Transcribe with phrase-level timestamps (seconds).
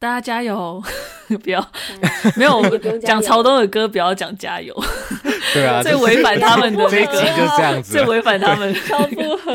[0.00, 0.80] 大家加油！
[1.42, 1.66] 不要，
[2.36, 4.72] 没有讲曹东的歌，不要讲加油。
[5.52, 9.52] 对啊， 最违反他们的这一集就这样子，最违反他们，超不合。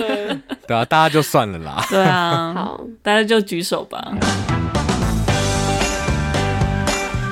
[0.67, 1.85] 对啊，大家就算了啦。
[1.89, 4.05] 对啊，好，大家就举手吧。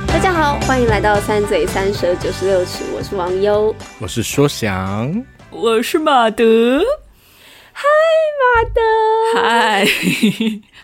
[0.08, 6.82] 大家好，欢迎来到三嘴三舌九十六尺，我是王优，我是说翔，我是马德。
[7.74, 7.88] 嗨，
[8.40, 8.82] 马德，
[9.42, 9.86] 嗨，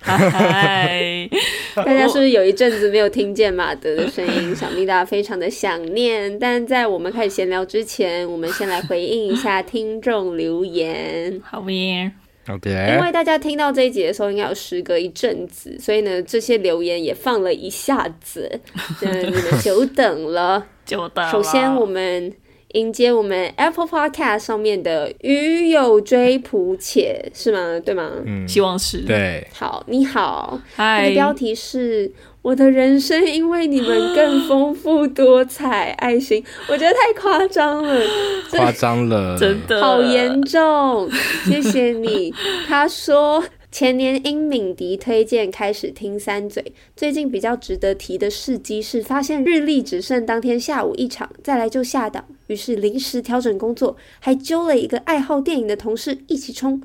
[0.02, 1.30] 嗨，
[1.76, 4.56] 大家是不是有一阵子没有听见马德的声音？
[4.56, 6.40] 想必大家非常的想念。
[6.40, 11.42] 但在我们开始闲聊之前，我们先来回应一下听众留言。
[11.44, 12.12] 好耶
[12.48, 12.70] ，OK。
[12.70, 18.60] 因为大家听到这一集的时候，应该有时隔一阵子，所以呢，这些留言也放了一下子，
[19.02, 21.32] 嗯，你们久等了， 久等了。
[21.32, 22.34] 首先，我们。
[22.78, 27.80] 迎接我们 Apple Podcast 上面的鱼有追捕且是吗？
[27.84, 28.12] 对吗？
[28.26, 29.00] 嗯，希望是。
[29.00, 30.60] 对，好，你好。
[30.76, 31.02] 嗨。
[31.02, 32.12] 它的标题是
[32.44, 36.44] 我的人生因为你们更丰富多彩，爱心。
[36.70, 38.06] 我觉得太夸张了，
[38.52, 41.10] 夸张了，真的好严重。
[41.46, 42.34] 谢谢你。
[42.68, 43.44] 他说。
[43.78, 56.82] 前年因敏迪推荐开始听三嘴，最近比较值得提的事迹是发现日历只剩当天下午一场，再来就下档，于是临时调整工作，还揪了一个爱好电影的同事一起冲。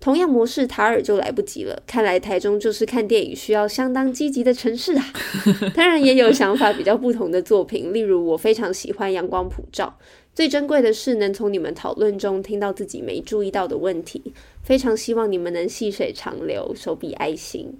[0.00, 1.82] 同样模式，塔尔就来不及了。
[1.86, 5.04] 看来台中就是看电影需要相当积极的城市啊。
[5.76, 9.98] 当然也有想法比较不同的作品，例如我非常喜欢阳光普照。
[10.40, 14.32] 最珍贵的是能从你们讨论中听到自己没注意到的问题。
[14.62, 17.70] 非常希望你们能细水长流，手比爱心，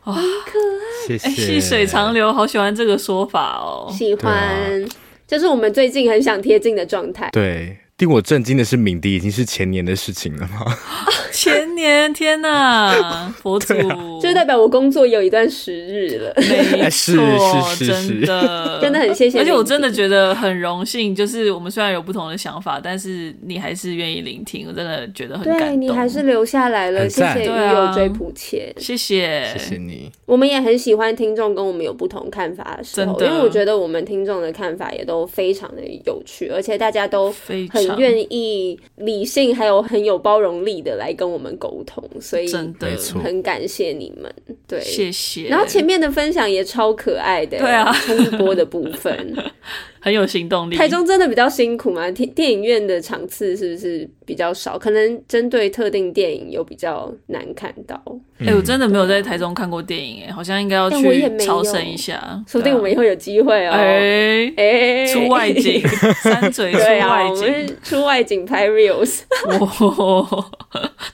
[0.00, 1.06] 好可爱。
[1.06, 1.28] 谢谢。
[1.28, 3.92] 细水长流，好喜欢这个说法哦。
[3.92, 4.88] 喜欢，啊、
[5.26, 7.28] 就是我们最近很想贴近的状态。
[7.30, 7.76] 对。
[8.02, 10.76] 令我震惊的是，敏迪已经是前年的事情了吗？
[11.30, 13.32] 前年，天哪！
[13.40, 16.34] 佛祖，啊、就代表我工作有一段时日了。
[16.36, 19.38] 没错，是是是是真的，真的很谢谢。
[19.38, 25.68] 而且我真的觉得很荣幸，就是我们虽然有不同的想法，但是你还是愿意聆听，我真的觉得很感动。
[25.68, 30.10] 对，你还是留下来了，谢谢鱼有追普切，谢谢，谢谢你。
[30.26, 37.91] 我们也很喜欢听众跟我们有不同看法的时候，因为我觉得我们听众的看法也都非常的有趣，而且大家都很。
[37.98, 42.88] 愿意理性还有很有包容力的来跟我们沟通，所以真的
[43.22, 44.32] 很感谢你们。
[44.66, 45.48] 对，谢谢。
[45.48, 49.34] 然后前面的分享也超可爱的，对啊，冲播的部分。
[50.02, 50.76] 很有行动力。
[50.76, 52.10] 台中真的比较辛苦吗？
[52.10, 54.76] 电电影院的场次是不是比较少？
[54.76, 57.94] 可能针对特定电影有比较难看到。
[58.38, 62.20] 哎、嗯欸，我真的没有在台中看过电影，哎，好像应该要去朝圣一下。
[62.48, 63.70] 说不定我们以后有机会哦。
[63.70, 65.80] 哎哎、欸，出外景，
[66.20, 69.20] 三嘴出外景，出外景拍 reels，
[69.60, 70.50] 哦，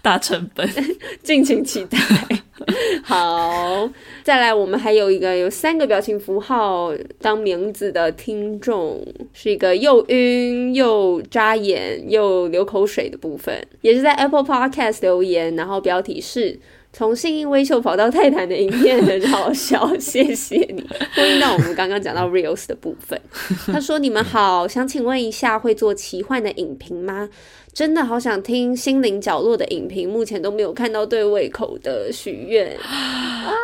[0.00, 0.66] 大成本，
[1.22, 1.98] 敬请期待。
[3.04, 3.88] 好，
[4.22, 16.58] 再来，我们还有一个有三个表情符号当名字的听众，是一个又晕又眨眼又流口水的部分，也是在 Apple Podcast 留言，然后标题是
[16.92, 20.84] 从幸运微秀跑到泰坦的影片很好笑，谢谢你。
[21.14, 23.20] 呼应到我们刚刚讲到 Reels 的部分，
[23.66, 27.28] 他说：“你们好，想请问一下，会做奇幻的影评吗？”
[27.78, 32.76] 真的好想听心灵角落的影评，目前都没有看到对胃口的许愿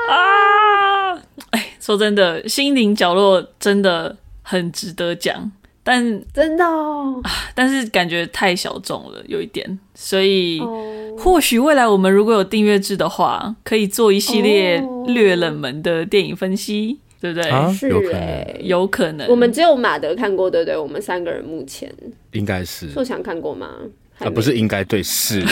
[0.08, 1.20] 啊！
[1.50, 5.50] 哎，说真的，心灵角落真的很值得讲，
[5.82, 7.20] 但真的哦，
[7.56, 17.00] 但是感觉太小众了，有一点，所以、哦、或许未来我们如果有订阅制的话，可以做一系列略冷门的电影分析。
[17.20, 17.50] 对不对？
[17.50, 19.26] 啊、是有可能，有可能。
[19.28, 20.76] 我们只有马德看过，对不对？
[20.76, 21.91] 我们三个人目前
[22.32, 22.91] 应该是。
[22.91, 23.70] 硕强看过吗？
[24.19, 25.42] 啊，不是应该对是。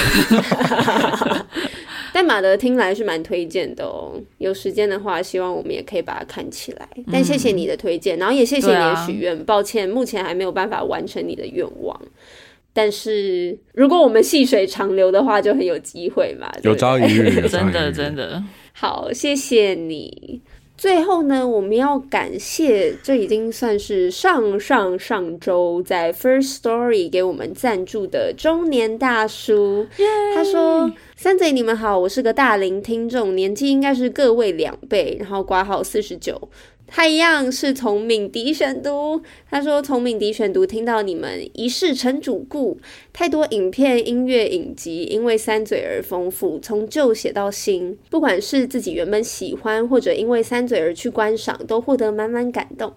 [2.14, 4.12] 但马德听来是蛮推荐的哦。
[4.36, 6.86] 有时间的话，希望我们也可以把它看起来。
[7.10, 9.34] 但谢谢你的推荐，然后也谢谢你的许愿。
[9.34, 11.98] 啊、抱歉，目前还没有办法完成你的愿望。
[12.74, 16.50] 但是如果我们细水长流的话，就很有机会嘛。
[16.62, 18.42] 有朝一日， 真的真的。
[18.72, 20.40] 好，谢谢你。
[20.82, 29.87] 最后呢，我们要感谢，这已经算是上上上周在 First Story 给我们赞助的中年大叔。
[30.34, 36.49] 他说：“三贼你们好，我是个大龄听众，年纪应该是各位两倍，然后挂号四十九。”
[36.94, 42.78] 他一样是从敏迪选读，他说从敏迪选读听到你们一世成主顾，
[43.14, 52.92] 太多影片、音乐、影集，因为三嘴而丰富，从旧写到新，不管是自己原本喜欢，或者因为三嘴而去观赏，都获得满满感动。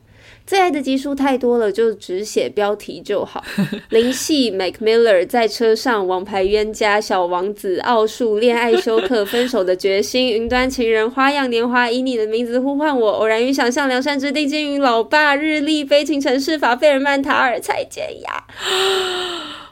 [0.45, 3.43] 最爱的集数太多了，就只写标题就好。
[3.89, 18.45] 林夕、Mac Miller 在车上、王牌冤家、小王子、奥数、恋爱休克、分手的决心、云端情人、花样年华、以你的名字呼唤我、偶然与想象、梁山之地、金鱼老爸、日历、悲情城市、法费尔曼塔尔、蔡健雅。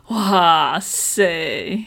[0.08, 1.86] 哇塞！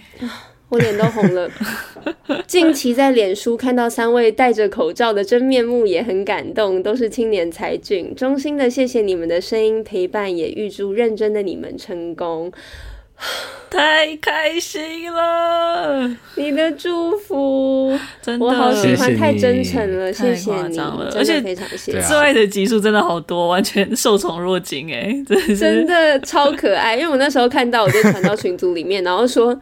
[0.68, 1.48] 我脸都红了。
[2.46, 8.14] 近期在脸书看到三位戴着口罩的真面目，也很感动，都是青年才俊。
[8.14, 12.52] 衷心的谢谢你们的声音陪伴，也预祝认真的你们成功。
[13.70, 16.14] 太开心了！
[16.34, 20.78] 你的祝福，真的，我好喜欢，太真诚了，谢谢你，
[21.14, 22.00] 而且非常谢谢。
[22.02, 26.96] 之外的集数真的好多，完全受宠若惊哎，真真的超可爱。
[26.96, 29.58] 因为我那时候看到，我就传到群组里面，然后说。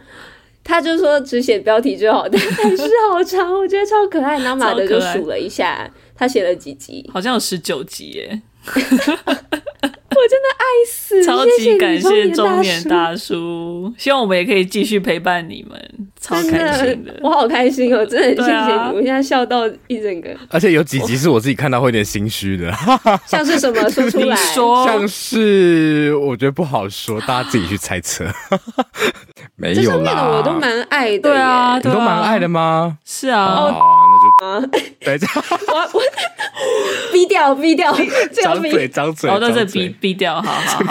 [0.65, 2.83] 他就说只写标题就好，但还是
[3.13, 4.39] 好长，我觉得超可爱。
[4.41, 8.43] 然后马德就数了一下，他写了几集，好像有十九集耶。
[10.15, 13.95] 我真的爱死，超级感谢中年大叔，大叔。
[13.99, 15.79] 希望我们也可以继续陪伴你们，
[16.21, 22.73] 超开心的，的我好开心哦，真的谢谢你，啊、我现在笑到一整个，而且有几集是我自己看到会有点心虚的，
[23.27, 23.75] 像是什么？
[23.91, 24.85] 说出来，说。
[24.87, 28.25] 像是我觉得不好说，大家自己去猜测。
[29.57, 32.99] 没有啦，这上面的我都蛮爱的，对啊，你都蛮爱的吗？
[33.05, 33.77] 是啊，哦，
[34.41, 34.67] 那就
[35.05, 35.29] 等一下，
[35.69, 36.03] 我我
[37.13, 37.95] 逼掉逼掉，
[38.43, 40.83] 张嘴张嘴，哦，在这逼逼掉，好好，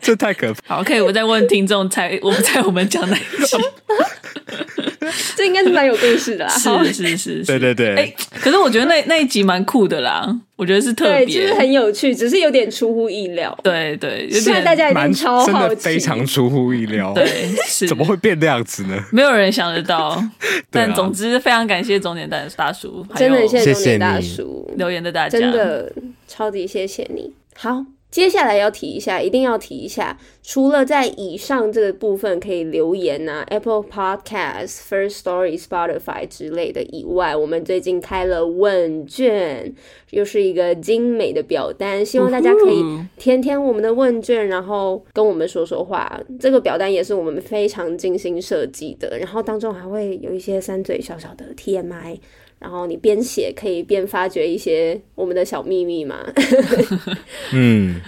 [0.00, 0.76] 这太可怕。
[0.76, 3.56] 好可以我再问听众猜，我们猜我们讲哪一集？
[5.36, 7.94] 这应该是蛮有故事的啦，是是是，对对对。
[7.96, 13.56] 哎，可是我觉得那那一集蛮酷的啦，我觉得是特别，就是很有趣，只是有点出乎意料。
[13.62, 17.12] 对对，现在大家已经超好奇，真的非常出乎意料。
[17.14, 18.96] 对，是怎么会变那样子呢？
[19.12, 20.22] 没有人想得到。
[20.70, 25.92] 但总之，非常感谢中年大大叔，真的谢谢中年大叔留言的大家，真的
[26.26, 27.32] 超级谢谢你。
[27.56, 27.84] 好。
[28.14, 39.74] 接下来要提一下，一定要提一下，除了在以上这个部分可以留言啊，Apple Podcast、First Story、Spotify 之类的以外，我们最近开了问卷，
[40.10, 42.84] 又是一个精美的表单，希望大家可以
[43.16, 46.20] 填填我们的问卷，然后跟我们说说话。
[46.38, 52.20] 这个表单也是我们非常精心设计的，然后当中还会有一些三嘴小小的 TMI。
[52.64, 56.24] 然后你边写可以边发掘一些我们的小秘密嘛？
[57.52, 58.00] 嗯，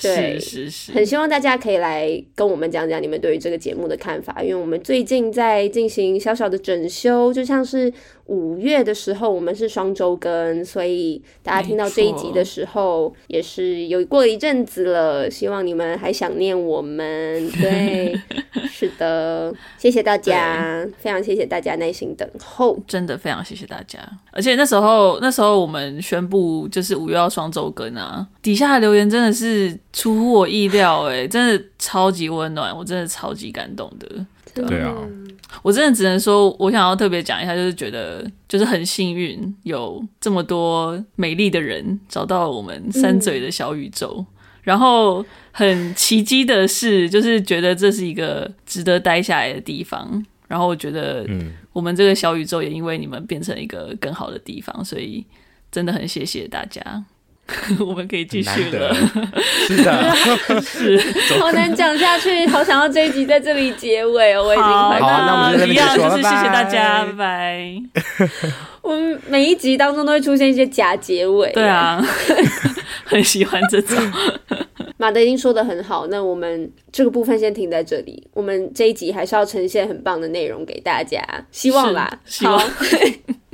[0.00, 7.92] 对，是是是，很希望大家可以来跟我们讲讲你们对于这个节目的看法，因为我们最近在进行小小的整修，就像是。
[8.26, 15.30] 五月的时候，我们是双周更，所以大家听到这一集的时候，也是有过一阵子了。
[15.30, 18.18] 希望你们还想念我们，对，
[18.68, 23.98] 是的，谢谢大家， 非常谢谢大家耐心等候，真的非常谢谢大家。
[24.32, 34.26] 而且那时候，那时候我们宣布就是五月要双周更啊，底下的留言真的是出乎我意料，哎，真的超级温暖，我真的超级感动的。
[34.64, 34.94] 对啊，
[35.62, 44.16] 我真的只能说，我想要特别讲一下，就是觉得就是很幸运，有这么多美丽的人找到我们三嘴的小宇宙。
[44.18, 44.26] 嗯、
[44.62, 50.24] 然后很奇迹的是，就是觉得这是一个值得待下来的地方。
[50.48, 51.26] 然后我觉得，
[51.72, 55.26] 我们这个小宇宙也因为你们变成一个更好的地方，所以
[55.72, 57.04] 真的很谢谢大家。
[57.78, 58.94] 我们可以继续了，
[59.68, 60.14] 是的，
[60.60, 60.98] 是。
[61.38, 67.16] 好难讲下去，好想要这一集在这里结尾哦，我已经快好，那我们就一样，就是谢谢大家，拜。
[67.16, 67.82] 拜。
[68.82, 72.04] 我们每一集当中都会出现一些假结尾，对啊，
[73.04, 73.96] 很喜欢这种。
[74.98, 81.20] 马德已经说的很好，那我们这个部分先停在这里，我们这一集还是要呈现很棒的内容给大家，
[81.52, 82.60] 希望啦，希望。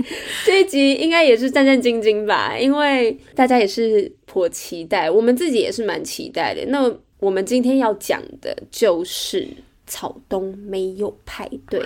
[0.45, 6.65] 这一集应该也是战战兢兢吧，因为大家也是颇期待，我们自己也是蛮期待的。
[6.67, 9.47] 那我们今天要讲的就是
[9.87, 11.81] 草东没有派对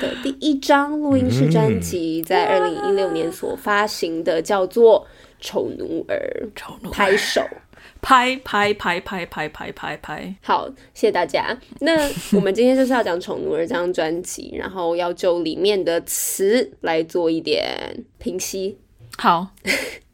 [0.00, 5.06] 的第一张录音室专辑，在二零一六年所发行的，叫做
[5.44, 6.16] 《丑奴儿》，
[6.54, 7.40] 丑奴儿，拍手。
[8.02, 10.34] 拍拍拍拍拍拍拍拍！
[10.42, 11.56] 好，谢谢大家。
[11.78, 11.92] 那
[12.32, 18.76] 我们今天就是要讲《宠奴儿》这张专辑，然后要就里面的词来做一点评析。
[19.16, 19.46] 好，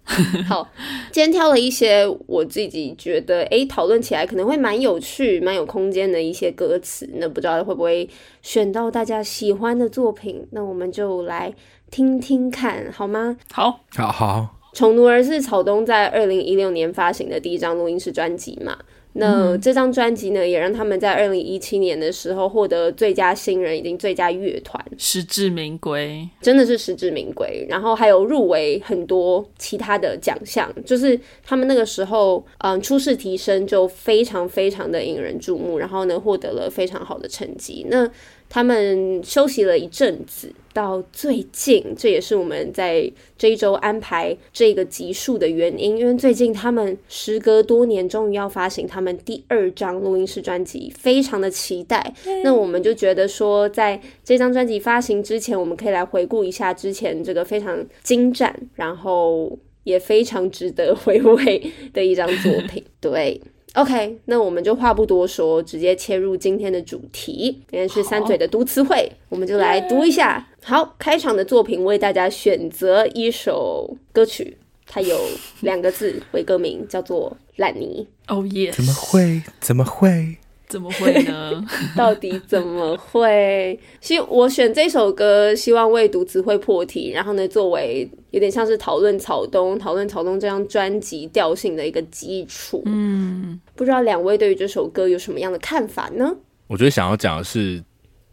[0.46, 0.68] 好，
[1.10, 7.08] 今天挑了一些我自己觉得，哎，讨论起来可能会蛮有趣、蛮有空间的一些歌词。
[7.14, 8.06] 那不知道会不会
[8.42, 10.46] 选到大家喜欢的作品？
[10.50, 11.54] 那我们就来
[11.90, 13.38] 听听看，好吗？
[13.50, 14.40] 好，好好。
[14.78, 18.78] 《丑奴儿》是草东在二零一六年发行的第一张录音室专辑嘛，
[19.14, 27.66] 那这张专辑呢，也让他们在二零一七年的时候获得最佳新人以及最佳乐团，实至名归，真的是实至名归。
[27.68, 37.84] 然后还有入围很多其他的奖项，就是他们那个时候，嗯，初试提升就非常非常的引人注目，然后呢，获得了非常好的成绩。
[37.90, 38.08] 那
[38.48, 45.98] 他们休息了一阵子，到最近，这也是我们在这一周安排这个集数的原因。
[45.98, 52.14] 因为最近他们时隔多年，终于要发行他们第二张录音室专辑，非常的期待。
[52.42, 62.82] 那我们就觉得说，在这张专辑发行之前，我们可以来回顾一下之前这个非常精湛，然后也非常值得回味的一张作品。
[63.00, 63.40] 对。
[63.74, 67.62] OK，那我们就话不多说，直接切入今天的主题。
[67.70, 70.48] 今天是三嘴的读词汇，我们就来读一下。
[70.64, 74.56] 好，开场的作品为大家选择一首歌曲，
[74.86, 75.18] 它有
[75.60, 78.06] 两个字为歌名，叫做《烂泥》。
[78.34, 78.72] 哦耶！
[78.72, 79.42] 怎么会？
[79.60, 80.38] 怎么会？
[80.68, 81.64] 怎么会呢？
[81.96, 83.78] 到底怎么会？
[84.00, 92.82] 希我选这首歌，希望为读词会破题，然后呢，作为有点像是讨论草东、讨论草东这张专辑调性的一个基础。
[92.84, 96.30] 嗯，不知道两位对于这首歌有什么样的看法呢？
[96.66, 97.82] 我觉得想要讲的是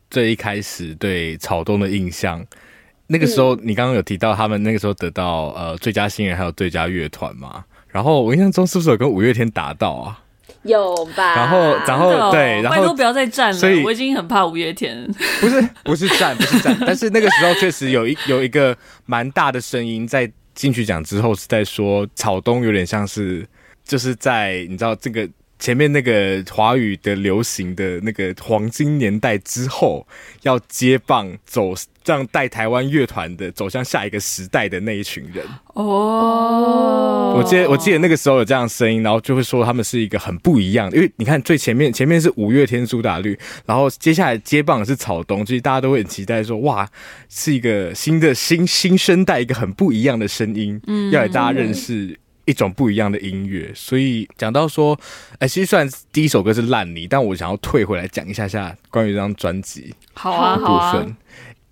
[0.10, 2.46] 最一开始对草东的印象。
[3.08, 7.64] 那个时候，你刚刚有提到他们那个时候得到呃最佳新人还有最佳乐团嘛？
[7.88, 10.22] 然后我印象中是不是有跟五月天打到啊？
[10.66, 11.36] 有吧？
[11.36, 13.54] 然后，然后，哦、对，然后拜托不要再站了。
[13.54, 15.06] 所以我已经很怕五月天。
[15.40, 16.78] 不是，不是站，不是站。
[16.86, 23.48] 但是那个时候确实有一有一个蛮大的声音在金曲奖之后是在说草东有点像是
[23.84, 25.28] 就是在你知道这个。
[25.58, 30.06] 前面那个华语的流行的那个黄金年代之后，
[30.42, 31.74] 要接棒走，
[32.06, 35.44] 这样带台湾乐团的走向下一个时代的那一群人。
[35.74, 46.88] 哦，我记得我记得那个时候有这样的声音，然后就会说他们是一个很不一样的，因为你看最前面前面是五月天苏打绿，然后接下来接棒的是草东，其实大家都会很期待说哇，
[47.28, 52.20] 是一个新的新新生代，一个很不一样的声音，嗯，要给大家认识。
[52.48, 54.96] 一种不一样的音乐，所以讲到说，
[55.40, 61.18] 哎、欸，其实虽然第一首歌是烂泥，但我想要退回来讲一下下关于这张专辑好啊，部分。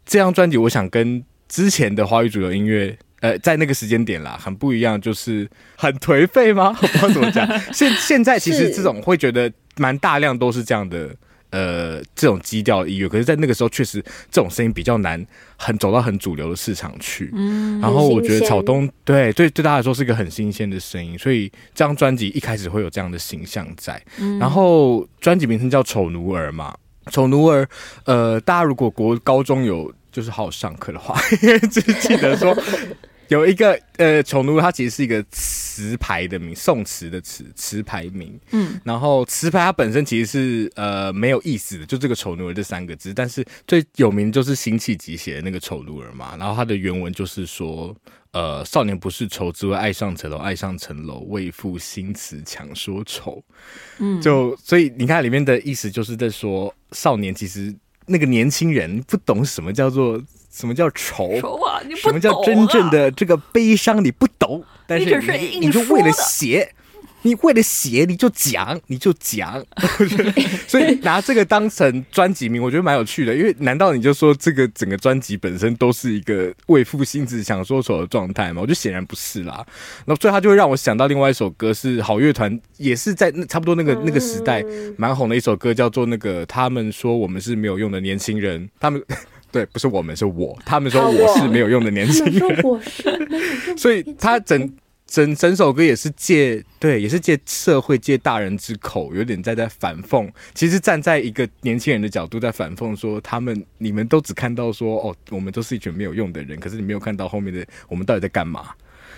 [0.05, 6.77] 这张专辑我想跟之前的华语主流音乐，呃，在那个时间点啦，很不一样，就是很颓废吗？
[6.81, 7.47] 我不知道怎么讲。
[7.73, 11.15] 现现在其实这种会觉得蛮大量都是这样的。
[11.53, 15.23] 呃，这种基调的音乐，可是，在那个时候，确实这种声音比较难，
[15.55, 17.29] 很走到很主流的市场去。
[17.31, 24.01] 嗯，然后我觉得草东对对对大家来说是一个很新鲜的声音，所以这张专辑一开始会有这样的形象在。
[24.17, 26.71] 嗯，然后专辑名称叫《丑奴儿》嘛，
[27.11, 27.63] 《丑奴儿》
[28.05, 31.19] 呃，大家如果国高中有就是好好上课的话，
[31.71, 32.55] 只记得说。
[33.29, 38.37] 有一个呃，丑奴，它其实是一个词牌的名，宋词的词，词牌名。
[38.51, 43.11] 嗯，然后词牌它本身其实是呃没有意思的，就这个丑奴儿这三个字。
[43.13, 46.35] 但是最有名就是辛弃疾写的那个丑奴儿嘛。
[46.37, 47.95] 然后它的原文就是说，
[48.33, 53.41] 呃，少年不是愁，只为爱上层楼，爱上层楼，为赋新词强说愁。
[53.99, 57.73] 嗯，就所以你看里面的意思就是在说，少年其实
[58.07, 60.21] 那个年轻人不懂什么叫做。
[60.53, 61.35] 什么叫愁？
[61.41, 62.11] 愁啊，你不懂啊。
[62.11, 64.05] 什么叫真正的这个悲伤？
[64.05, 66.71] 你不懂，但是你你就为了写，
[67.23, 69.61] 你为了写你就讲，你就讲。
[70.67, 73.35] 所以拿这个当成专辑名，我觉得蛮有趣的。
[73.35, 78.61] 因为难道你就说这个整个专辑本身都是一个为赋新词强说愁的状态吗？
[78.61, 79.65] 我觉得显然不是啦。
[80.05, 84.63] 那所以他就会让我想到另外一首歌，是好乐团也是在差不多那个那个时代
[84.97, 89.01] 蛮红的一首歌，叫做那个他们说我们是没有用的年轻人，他们。
[89.53, 90.57] 对，不是我们，是我。
[90.65, 92.57] 他们说我是没有用的年轻人，
[93.77, 94.67] 所以他整
[95.13, 100.27] 整整首歌也是借对，也是借社会借大人之口，有点在在反讽。
[100.55, 108.71] 其实站在一个年轻人的角度在反讽说，他们你们都只看到说哦，我们都是一群没有用的人，可是你没有看到后面的我们到底在干嘛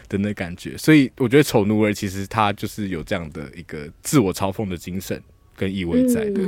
[0.10, 0.78] 的那感觉。
[0.78, 5.24] 所以我觉得丑奴儿其实他就是有这样的一个自我嘲讽的精神
[5.56, 6.42] 跟意味在的。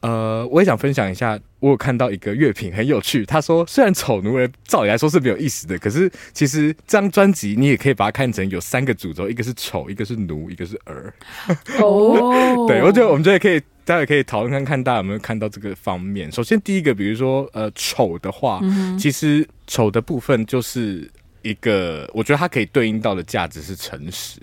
[0.00, 3.24] 呃，我也想分享一下，我有看到一个乐评很有趣。
[3.24, 11.12] 他说，虽然丑奴儿照理来说是没有意思的，可是其实这张专辑你也可以把它看成有三个主轴，一个是丑，一个是奴，一个是儿。
[11.80, 16.30] 哦，对，我觉得我们觉得可以，大家可以讨论看看，大家有没有看到这个方面。
[16.30, 21.10] 首先，第一个，比如说呃，丑的话，嗯、其实丑的部分就是
[21.42, 24.40] 一个，我觉得它可以对应到的价值是诚实。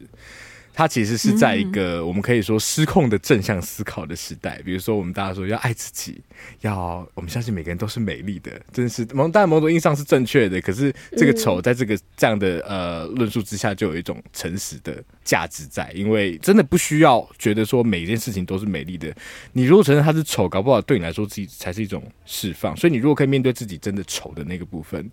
[0.74, 4.60] 它其实是在一个我们可以说失控的正向思考的时代。
[4.66, 6.20] 比如说，我们大家说要爱自己，
[6.62, 10.60] 要我们相信每个人都是美丽的，真是某当然某种意义上是正确的。
[10.62, 19.16] 可是这个丑在这个这样的呃论述之下，就有一种诚实的价值在，因为真的不需要觉得说每一件事情都是美丽的。
[19.52, 22.76] 你如果承认它是丑，搞不好对你来说自己才是一种释放。
[22.76, 25.10] 所以你如果可以面对自己真的丑的那个部分。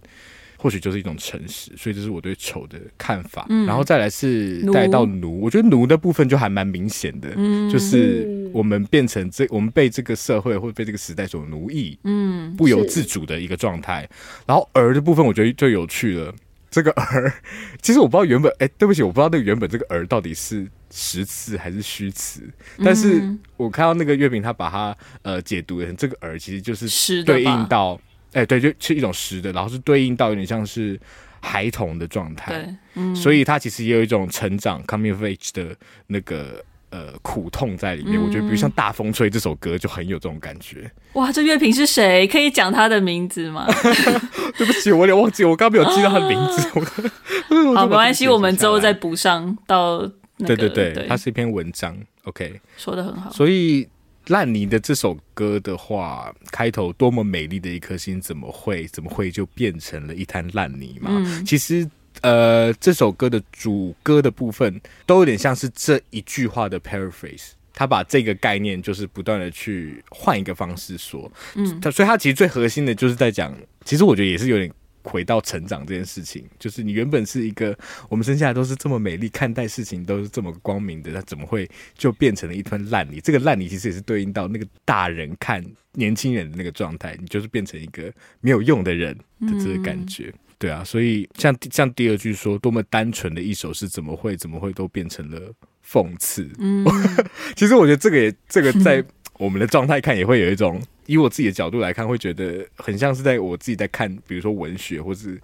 [0.63, 3.47] 或许就是一种诚实，所以这是我对丑的看法。
[3.49, 14.07] 嗯、然后再来是带到奴，我觉得奴的部分就还蛮明显的，嗯、就是我们变成这，我们被这个社会或被这个时代所奴役，嗯，不由自主的一个状态。
[14.47, 16.35] 然后儿的部分，我觉得最有趣了。
[16.71, 17.33] 这个儿，
[17.81, 22.43] 其实我不知道原本，哎，对不起，我不知道那个原本这个儿到底是实词还是虚词。
[22.85, 23.23] 但是
[23.57, 27.99] 我看到那个月饼，他把它呃解读成这个儿其实就是对应到。
[28.33, 30.99] 哎，欸、对，就是一种实的，然后是对应到有点像是
[31.41, 35.75] 孩童的状态，对，嗯，所以它其实也有一种成长 coming of age 的
[36.07, 38.21] 那个呃苦痛在里面。
[38.21, 40.91] 嗯、我觉得，比如像《大风吹》这首歌就很有这种感觉。
[41.15, 42.27] 哇，这乐评是谁？
[42.29, 43.67] 可以讲他的名字吗？
[44.57, 46.69] 对不起，我有点忘记，我刚刚没有记到他的名字。
[47.75, 49.99] 好，没关系，我们之后再补上到、
[50.37, 50.55] 那个。
[50.55, 51.99] 对对对，对它是一篇文章。
[52.25, 53.33] OK，说的很好。
[53.33, 53.89] 所以。
[54.31, 61.11] 烂泥的这首歌的话，开头多么美丽的一颗心，怎么会怎么会就变成了一滩烂泥嘛？
[61.13, 61.89] 嗯、其实，
[62.23, 73.53] 呃，这首歌的主歌的部分都有点像是这一句话的 paraphrase，他把这个概念就是不断的去换一个方式说，嗯，他所以他其实最核心的就是在讲，
[73.85, 74.73] 其实我觉得也是有点。
[75.03, 77.77] 回到成长这件事情，就是你原本是一个
[78.09, 83.21] 我们生下来都是这么美丽，看待事情都是这么光明的，那怎么会就变成了一团烂泥？
[83.21, 90.25] 这个烂泥其实也是对应到那个大人看年轻人的那个状态，你就是变成一个没有用的人的这个感觉。
[90.27, 95.53] 嗯、对啊，所以像像第二句说，多么单纯的一首诗，怎么会怎么会都变成了
[95.87, 96.49] 讽刺？
[96.59, 96.85] 嗯，
[97.57, 99.05] 其实我觉得这个也这个在
[99.39, 100.81] 我们的状态看也会有一种。
[101.11, 105.37] 以我自己的角度来看，会觉得很像是在我自己在看，比如说文学或是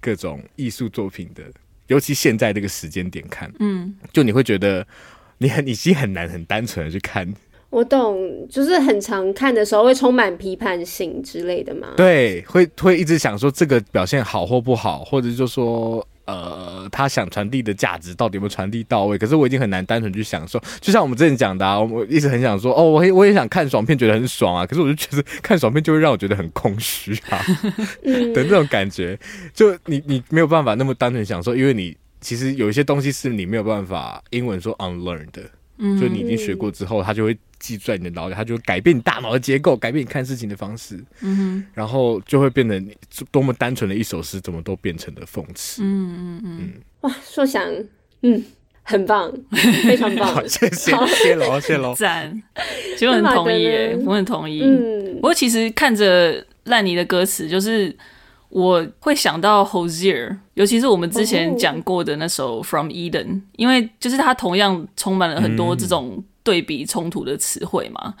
[0.00, 1.42] 各种艺术作品的，
[1.88, 4.86] 尤其现在这个时间点看，嗯，就你会觉得
[5.36, 7.30] 你很，已经很难很单纯的去看。
[7.68, 11.88] 我懂，就是很常看的时候会充满批判性之类的嘛。
[11.98, 16.06] 对，会会一直想说这个表现好或不好，或者就说。
[16.30, 19.18] 呃，他想传递的价值到底有没有传递到位？
[19.18, 24.64] 可是我已经很难单纯去享受，就像我们之前讲的，啊，我一直很想说，哦，我也我也想看爽片，觉得很爽啊。
[24.64, 27.38] 可是我就觉得看爽片就会让我觉得很空虚啊，
[28.02, 29.18] 的那种感觉，
[29.52, 35.42] 就你你没有办法那么单纯享受，因为你其实有一些东西是你没有办法英文说 unlearn 的，
[35.78, 37.36] 就你已经学过之后，它就会。
[37.60, 40.96] 记在你的脑里，它就会改变你大脑的结构，改变你看事情的方式。
[41.20, 42.96] 嗯哼，然后就会变得你
[43.30, 45.82] 多么单纯的一首诗，怎么都变成了讽刺。
[45.84, 46.72] 嗯嗯嗯。
[47.02, 47.62] 哇，硕翔，
[48.22, 48.42] 嗯，
[48.82, 49.32] 很棒，
[49.84, 50.34] 非常棒。
[50.34, 51.94] 好，谢谢，谢喽，谢喽。
[51.98, 52.42] 赞，
[52.96, 54.62] 其很同意耶，我很同意。
[54.62, 57.94] 嗯，不过其实看着烂泥的歌词，就是
[58.48, 66.24] 我会想到 Hozier，尤其是我们之前讲过的那首 From Eden，因为就是它同样充满了很多这种。
[66.42, 68.14] 对比冲突的词汇嘛，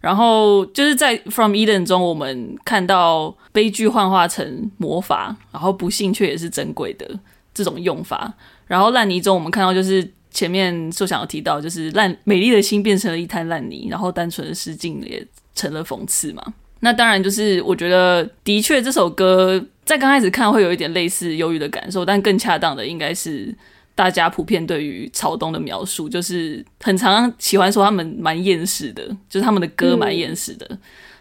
[0.00, 7.18] 然后就是在 From Eden 中，我们看到悲剧幻化成魔法，然后不幸却也是珍贵的
[7.52, 8.32] 这种用法。
[8.66, 16.42] 然后烂泥中，我们看到就是前面就想要提到，就是烂美丽的心变成了一滩烂泥，然后单纯的诗境也成了讽刺嘛。
[16.80, 23.54] 那当然就是我觉得的确这首歌在刚开始看会有一点类似忧郁的感受，但更恰当的应该是。
[23.94, 30.78] 大家普遍对于草东的描述，就是很常喜欢说他们蛮厌世的，就是他们的歌蛮厌世的。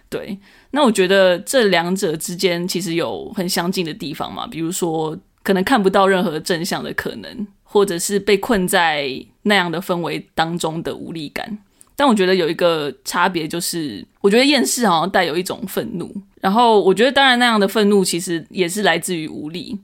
[0.09, 0.37] 对，
[0.71, 9.09] 那我觉得这两者之间其实有很相近的地方嘛，比如说可能看不到任何正向的可能，或者是被困在
[9.43, 11.57] 那样的氛围当中的无力感。
[11.95, 19.77] 但我觉得有一个差别，就是我觉得厌世好像带有一种愤怒，然后我觉得当然那样的愤怒其实也是来自于无力。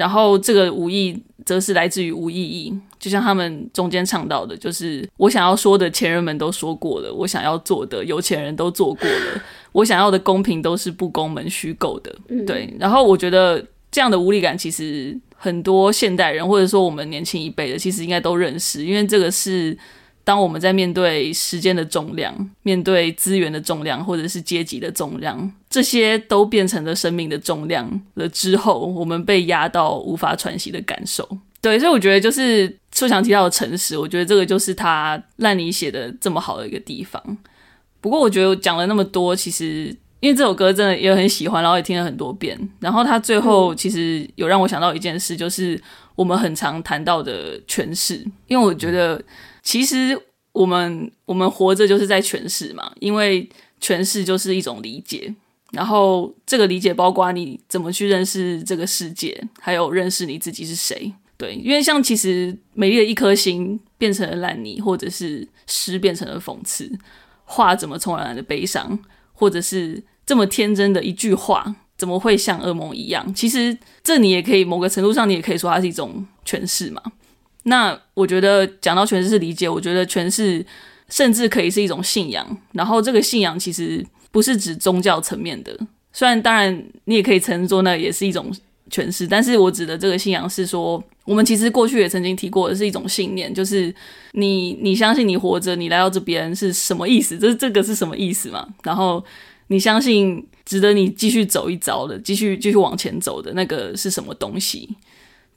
[0.00, 12.10] 然后这个无意则是来自于无意义，就像他们中间唱到的，就是我想要说的前人们都说过了，我想要做的有钱人都做过了，我想要的公平都是不公门虚构的。
[12.46, 19.76] 对，然后我觉得这样的无力感，其实很多现代人或者说我们年轻一辈的，其实应该都认识，因为这个是。
[20.22, 31.26] 当我们在面对时间的重量、面对资源的重量，或者是阶级的重量，这些都变成了生命的重量了之后，我们被压到无法喘息的感受。
[31.60, 37.22] 对，所以我觉得就是硕翔提到的诚实，我觉得这个就是他烂泥写的这么好的一个地方。
[38.00, 42.58] 不过我觉得我讲了那么多，其实因为这首歌真的也很喜欢，然后也听了很多遍。
[42.78, 45.80] 然后他最后其实有让我想到一件事，就是。
[46.16, 49.18] 我们很常谈到的诠释，因为我觉得
[49.70, 53.48] 其实我们我们活着就是在诠释嘛，因为
[53.80, 55.32] 诠释就是一种理解，
[55.70, 61.12] 然后这个理解包括你怎么去认识这个世界，还有认识你自己是谁。
[61.36, 66.90] 对，因为像其实美丽的一颗心变成了烂泥，或者是诗变成了讽刺，
[67.44, 68.98] 画怎么从来的悲伤，
[69.32, 73.32] 或者是这么天真的一句话，怎么会像噩梦一样？
[73.32, 77.00] 其实这你也可以某个程度上，你也可以说它是一种诠释嘛。
[77.70, 80.66] 那我觉得讲到诠释是理解，我觉得诠释
[81.08, 82.44] 甚至可以是一种信仰。
[82.72, 85.78] 然后这个信仰其实不是指宗教层面的，
[86.12, 88.52] 虽然当然你也可以称作那也是一种
[88.90, 91.02] 诠释，但是我指的这个信仰是说。
[91.26, 93.94] 我们其实过去也曾经提过的是一种信念，就是
[94.32, 97.38] 你你相信你活着，你来到这边是什么意思？
[97.38, 98.66] 这这个是什么意思嘛？
[98.82, 99.22] 然后
[99.68, 104.88] 你相信值得你继续走一遭的，继续继续往前走的那个是什么东西？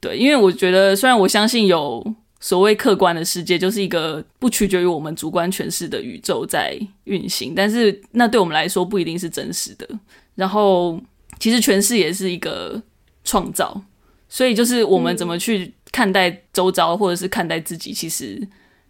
[0.03, 2.05] 对，因为我觉得虽然我相信有
[2.41, 9.87] 所谓客观的世界，就是一个不取决于我们主观诠释的宇宙在运行，但是那对我们来说不一定是真实的。
[10.35, 10.99] 然后
[11.39, 12.83] 其实诠释也是一个
[13.23, 13.81] 创造。
[14.27, 18.41] 所以就是我们怎么去看待周遭，或者是看待自己，其实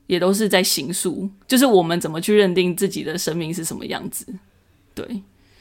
[0.08, 1.30] 也都是在形塑。
[1.46, 4.26] 就是我们怎么去认定自己的生命是什么样子。
[4.96, 5.06] 对，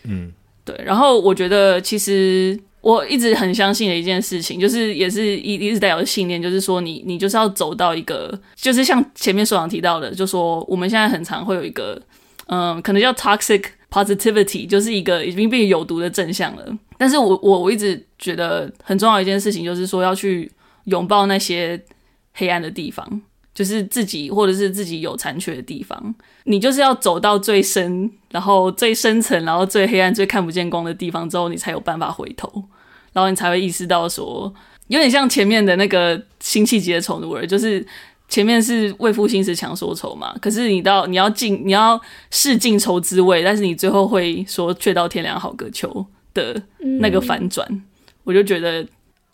[0.04, 0.32] 嗯，
[0.64, 0.80] 对。
[0.84, 12.00] 然后我觉得，其实我一直很相信的一件事情，就是也是一一直带有的信念，就是说你你就是要走到一个，就是像前面所长提到的，就说我们现在很常会有一个，
[12.48, 16.78] 嗯，可能叫 toxic positivity，就是一个已经变有毒的正向了。
[16.98, 20.50] 但是我我我一直觉得很重要一件事情，就是说要去
[20.84, 21.80] 拥抱那些
[22.34, 23.22] 黑暗的地方，
[23.54, 26.14] 就是自己或者是自己有残缺的地方。
[26.44, 32.50] 你就是要走到最深，然后最深层，然后最黑暗、最看不见光的地方之后，你才有办法回头，
[33.12, 34.52] 然后你才会意识到说，
[34.88, 37.86] 有点像前面的那个辛弃疾的丑奴儿，就是
[38.28, 46.06] 前面是为赋新词强说愁嘛，可是你到你要尽你要试尽愁滋味，但是你最后会说却道天凉好个秋。
[46.34, 46.62] 的
[46.98, 47.82] 那个反转，嗯、
[48.24, 48.82] 我就觉得，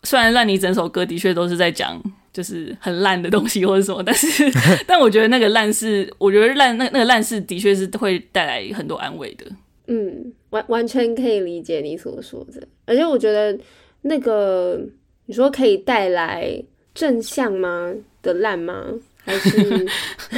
[0.03, 1.97] 虽然烂泥整首歌的确都是在讲
[2.31, 4.27] 就是很烂的东西或者什么，但是
[4.85, 9.45] 但我觉得那个烂是，我觉得烂那那个烂是的确是会带来很多安慰的。
[9.87, 13.57] 嗯，完完全可以理解你所说的，而且我觉得
[14.01, 14.79] 那个
[15.25, 16.63] 你说可以带来
[16.93, 18.85] 正向吗的烂吗？
[19.23, 19.87] 还是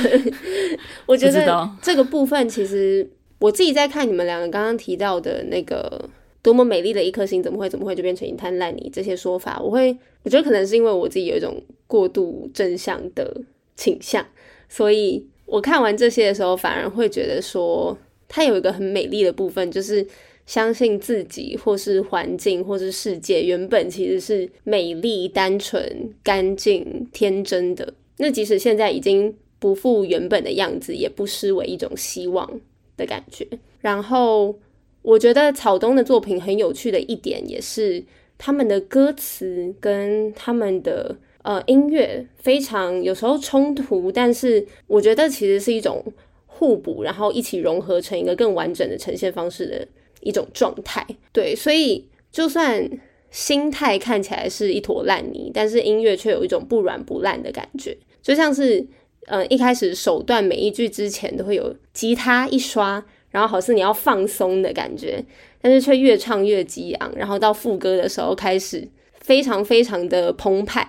[1.06, 3.08] 我觉得这个部分其实
[3.40, 6.10] 我自己在看你们两个刚刚提到的那个。
[6.44, 8.90] 多么美丽的一颗星，怎么会怎么会就变成一滩烂泥？
[8.92, 13.42] 这些说法，我会，我觉得可能是因为我自己有一种过度正向的
[13.76, 14.26] 倾向，
[14.68, 17.96] 所以我看完这些的时候，反而会觉得说，
[18.28, 20.06] 它有一个很美丽的部分，就是
[20.48, 27.94] 相信自己，或是环境，或是世界原本其实是美丽、单纯、干净、天真的。
[28.18, 32.60] 那即使现在已经不复原本的样子，也不失为一种希望
[32.98, 33.48] 的感觉。
[33.80, 34.56] 然后。
[35.04, 38.04] 我觉得草东的作品很有趣的一点，也是
[38.38, 46.04] 他们的歌词跟他们的呃音乐非常有时候冲突，但是我觉得其实是一种
[46.46, 49.88] 互补，然后一起融合成一个更完整的呈现方式的
[50.22, 51.06] 一种状态。
[51.32, 52.88] 对，所以就算
[53.32, 58.86] 心态看起来是一坨烂泥，但是音乐却有一种不软不烂的感觉，就像是
[59.26, 63.04] 嗯一开始首段每一句之前都会有吉他一刷。
[63.32, 65.24] 然后好似你要放松的感觉，
[65.62, 67.12] 但是却越唱越激昂。
[67.16, 70.88] 然后到副歌的时候开始非常非常的澎湃，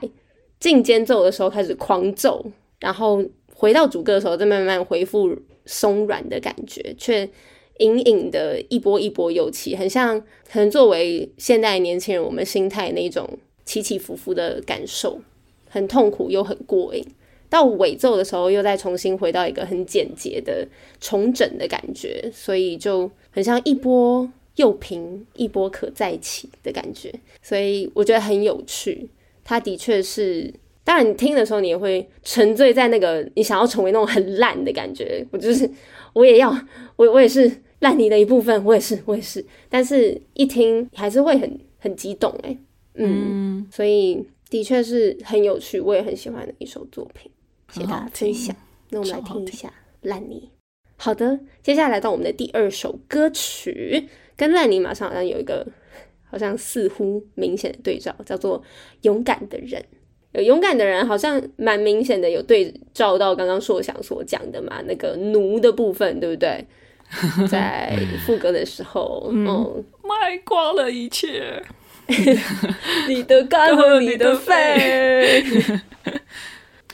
[0.61, 2.45] 进间奏的时候开始狂奏，
[2.81, 3.25] 然后
[3.55, 5.35] 回到主歌的时候再慢慢恢复
[5.67, 7.29] 松软的感觉，却
[7.79, 15.21] 隐隐的一波一波又起，很像可能作为现代年轻人我们心态那种起起伏伏的感受，
[15.69, 17.05] 很痛苦又很过瘾。
[17.53, 20.67] 到尾奏的时候，又再重新回到一个很简洁的
[20.99, 27.13] 重整的感觉，所以就很像一波又平，一波可再起的感觉，
[27.43, 29.07] 所以我觉得很有趣。
[29.45, 30.51] 它的确是，
[30.83, 35.23] 当然你听的时候，你也会沉醉在那个你想要成为那种很烂的感觉。
[35.31, 35.71] 我就是，
[36.15, 36.51] 我也要，
[36.97, 39.45] 我我也是烂泥的一部分，我也是，我也是。
[39.69, 42.57] 但是一听还是会很很激动，哎，
[42.95, 47.31] 嗯，嗯，所以的确是很有趣，我也很喜欢的一首作品。
[47.73, 48.55] 谢谢大家分享，
[48.91, 49.69] 那我们来听一下
[50.03, 50.47] 《烂泥》。
[50.99, 55.67] 好的，接下来到我们的第二首歌曲，跟《烂泥》马上好像有一个，
[56.31, 58.61] 好像似乎明显的对照，叫做
[59.01, 59.81] 《勇敢的人》。
[60.33, 66.67] 有勇敢的人，好像蛮明显的有对照到刚刚硕想所讲的嘛，那个奴的部分，对不对？
[67.51, 71.63] 在副歌的时候，嗯，卖光了一切。
[73.09, 75.43] 你的肝和你的肺。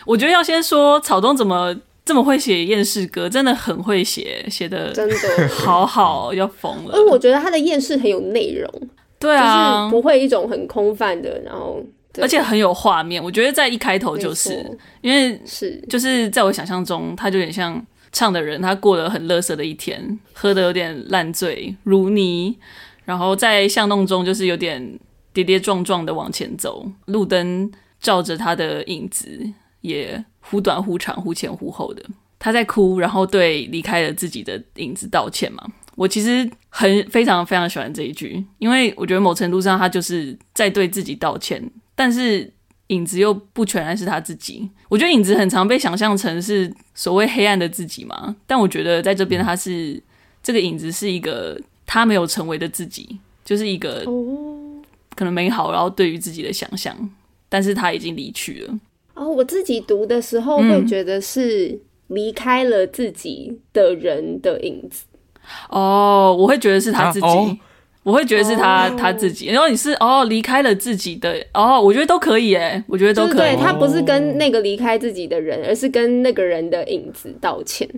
[0.08, 5.14] 我觉得要先说草东怎么这么会写厌世歌，真的很会写，写的真的
[5.52, 6.96] 好好，要疯了。
[6.96, 8.72] 因为我觉得他的厌世很有内容，
[9.18, 11.84] 对啊，就是不会一种很空泛的，然后
[12.22, 13.22] 而且很有画面。
[13.22, 14.64] 我觉得在一开头就是
[15.02, 22.56] 因为是就是在我想象中，他就有点像唱的人，他过了很垃圾的一天，喝的有点烂醉如泥，
[23.04, 24.98] 然后在巷弄中就是有点
[25.34, 29.52] 跌跌撞撞的往前走，路灯照着他的影子。
[29.88, 32.02] 也忽短忽长，忽前忽后的，
[32.38, 35.66] 他在哭，然后对离开了自己的影子道歉嘛。
[35.96, 42.52] 我其实很非常非常喜欢这一句，因为我觉得某程度上他就是在对自己道歉，但是
[42.86, 44.70] 影子又不全然是他自己。
[44.88, 50.00] 我觉得影子很常被想象成是所谓黑暗的自己嘛，但我觉得在这边他是
[50.40, 54.04] 这个影子是一个他没有成为的自己，就是一个
[55.16, 56.96] 可能美好，然后对于自己的想象，
[57.48, 58.78] 但是他已经离去了。
[59.18, 65.04] 哦，我自己读的时候会觉得是离开了自己的人的影子。
[65.70, 67.58] 嗯、哦，我会觉得是他自己，啊哦、
[68.04, 69.46] 我会觉得是他、哦、他自己。
[69.46, 73.54] 然后你是哦，离开了自己的哦，我觉得都可以诶，我觉得都可以。
[73.54, 77.88] 对，他不是跟那个离开自己的人，而是跟那个人的影子道歉。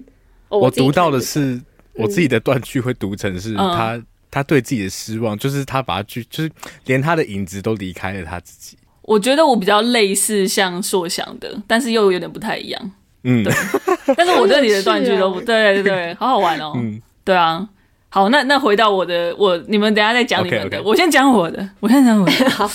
[0.49, 1.61] 哦、我，我读到的是
[1.95, 6.51] 我自己的断句会读成是他、嗯、他对自己的失望，就是他把他句就是
[6.87, 8.77] 连他的影子都离开了他自己。
[9.11, 12.91] 我觉得我比较类似像硕想的，但是又有点不太一样。
[13.25, 13.53] 嗯，对。
[14.17, 16.73] 但是我对你的断句都不 对，对对对，好好玩哦。
[16.77, 17.69] 嗯，对啊。
[18.09, 20.85] 好，那那回到我的，我你们等一下再讲你们的，okay, okay.
[20.85, 22.33] 我先讲我的，我先讲我的。
[22.51, 22.71] 好，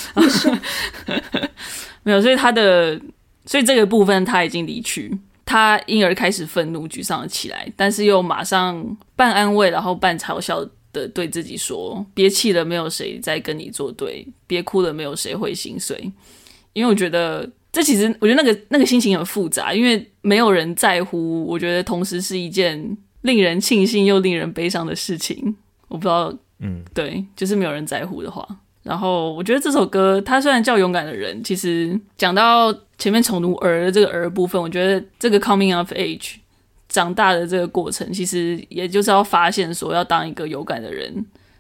[2.04, 3.00] 没有，所以他的，
[3.46, 10.66] 所以这个部分他已经离去，他因而开始愤怒、沮丧了起来，但是又马上半安慰，然后半嘲笑。
[10.96, 16.12] 的对自己说：“憋气了，没有谁在跟你作对；别哭了，没有谁会心碎。”
[16.74, 21.46] 因为我觉得这其实，我觉得那个那个心情很复杂，因为没有人在乎。
[21.46, 25.56] 我觉得同时是一件令人庆幸又令人悲伤的事情。
[25.88, 28.48] 我不知道，嗯，对，就是没有人在乎的话。
[28.84, 36.36] 然后我觉得这首歌，它虽然叫《勇敢的人》，其实讲到前面宠奴儿的这个儿部分，我觉得这个 coming of age。
[36.96, 41.14] 长大的这个过程，其实也就是要发现说，要当一个勇敢的人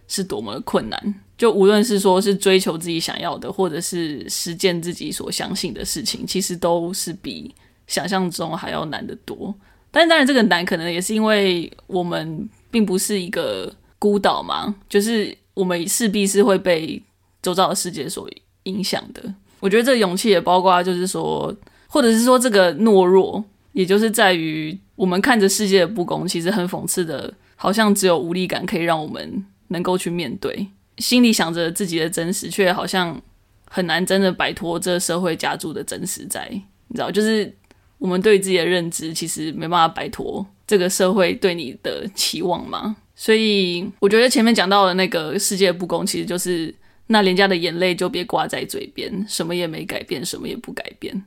[0.07, 1.15] 是多么的困难。
[1.37, 7.53] 就无论是说是追求自己想要的，或者是实践自己所相信的事情，其实都是比
[7.85, 9.53] 想象中还要难得多。
[9.91, 13.69] 但当然，这个难可能也是因为我们并不是一个
[13.99, 17.01] 孤岛嘛，就是我们势必是会被
[17.41, 18.29] 周遭的世界所
[18.63, 19.21] 影响的。
[19.59, 21.53] 我觉得这勇气也包括，就是说，
[21.89, 23.43] 或者是说这个懦弱，
[23.73, 24.79] 也就是在于。
[24.95, 30.67] 我们看着世界的不公，其实很讽刺的，好像只有无力感可以让我们能够去面对。
[30.97, 33.21] 心里想着自己的真实，却好像
[33.69, 36.47] 很难真的摆脱这社会加诸的真实在。
[36.49, 37.53] 你知道，就是
[37.97, 42.95] 我们对自己的认知，其实没办法摆脱这个社会对你的期望嘛。
[43.17, 46.73] 所以，我觉得前面讲到的那个世界的不公，其实就是
[47.07, 51.23] 那廉价的眼泪就别挂在嘴边，什么也没改变，什么也不改变。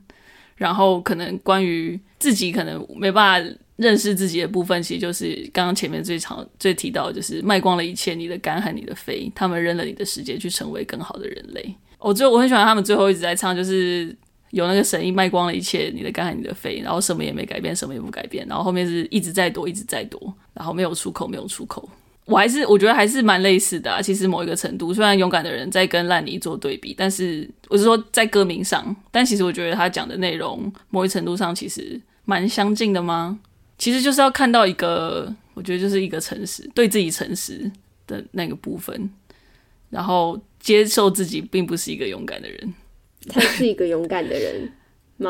[0.59, 11.73] 然后可能关于自己可能没办法认识自己的部分，其实就是刚刚前面最常最提到，就是卖光了一切，你的肝和你的肺，他们扔了你的世界去成为更好的人类。
[11.97, 14.13] 我最我很喜欢他们最后一直在唱，就是
[14.49, 20.21] 有那个声音卖光了一切，你的肝和你的肺，然后什么也没改变，什么也不改变，然后后面是一直在躲，一直在躲，
[20.53, 21.89] 然后没有出口，没有出口。
[22.29, 33.39] 我还是我觉得还是蛮类似的啊，其实某一个程度，虽然勇敢的人在跟烂泥做对比，但是我是说在歌名上，但其实我觉得他讲的内容某一程度上其实蛮相近的吗？
[33.77, 37.71] 其实就是要看到一个，我觉得就是一个诚实，对自己诚实
[38.05, 39.09] 的那个部分，
[39.89, 42.73] 然后接受自己并不是一个勇敢的人，
[43.29, 44.71] 他是一个勇敢的人。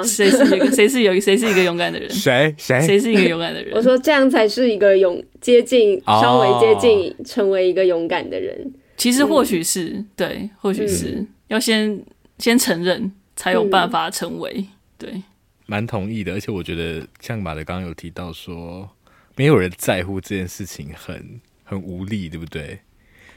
[0.03, 0.69] 谁是一个？
[0.71, 1.19] 谁是有？
[1.19, 2.09] 谁是一个勇敢的人？
[2.09, 2.53] 谁？
[2.57, 2.79] 谁？
[2.81, 3.73] 谁是一个勇敢的人？
[3.75, 8.55] 我说这样才是一个勇接近，稍微接近成为一个勇敢的人。
[8.63, 8.73] Oh.
[8.97, 12.03] 其实或许是、嗯、对，或许是、嗯、要先
[12.37, 14.53] 先承认，才有办法成为。
[14.57, 15.23] 嗯、对，
[15.65, 16.33] 蛮同意的。
[16.33, 18.89] 而且我觉得，像马德刚刚有提到说，
[19.35, 21.15] 没有人在乎这件事情很，
[21.63, 22.79] 很很无力，对不对？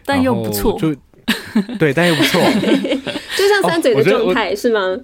[0.04, 0.92] 但又不错，就
[1.78, 2.40] 对，但又不错，
[3.38, 4.98] 就像三嘴的状态、oh, 是吗？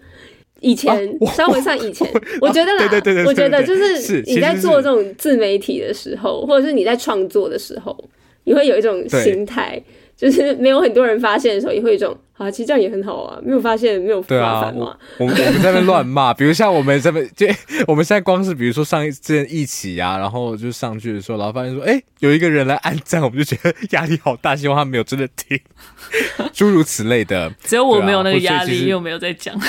[0.60, 2.08] 以前稍微算以前，
[2.40, 7.96] 我觉得啦，啊、我觉得就是你在做这种自媒体的时候，或者是你在创作的时候，
[8.44, 9.80] 你会有一种心态，
[10.18, 12.14] 就是没有很多人发现的时候，也会有一种。
[12.38, 14.96] 啊，其实这样也很好啊，没有发现，没有麻烦嘛。
[15.18, 17.44] 我们我们在那边乱骂， 比如像我们这边，就
[17.88, 25.58] 我们现在光是比如说上一次一起啊，然后就上去的时候，然后发现说，哎，有一个人来按赞，我们就觉得压力好大，希望他没有真的听，
[26.54, 27.52] 诸如此类的。
[27.64, 29.60] 只有我没有那个压力，又没有在讲。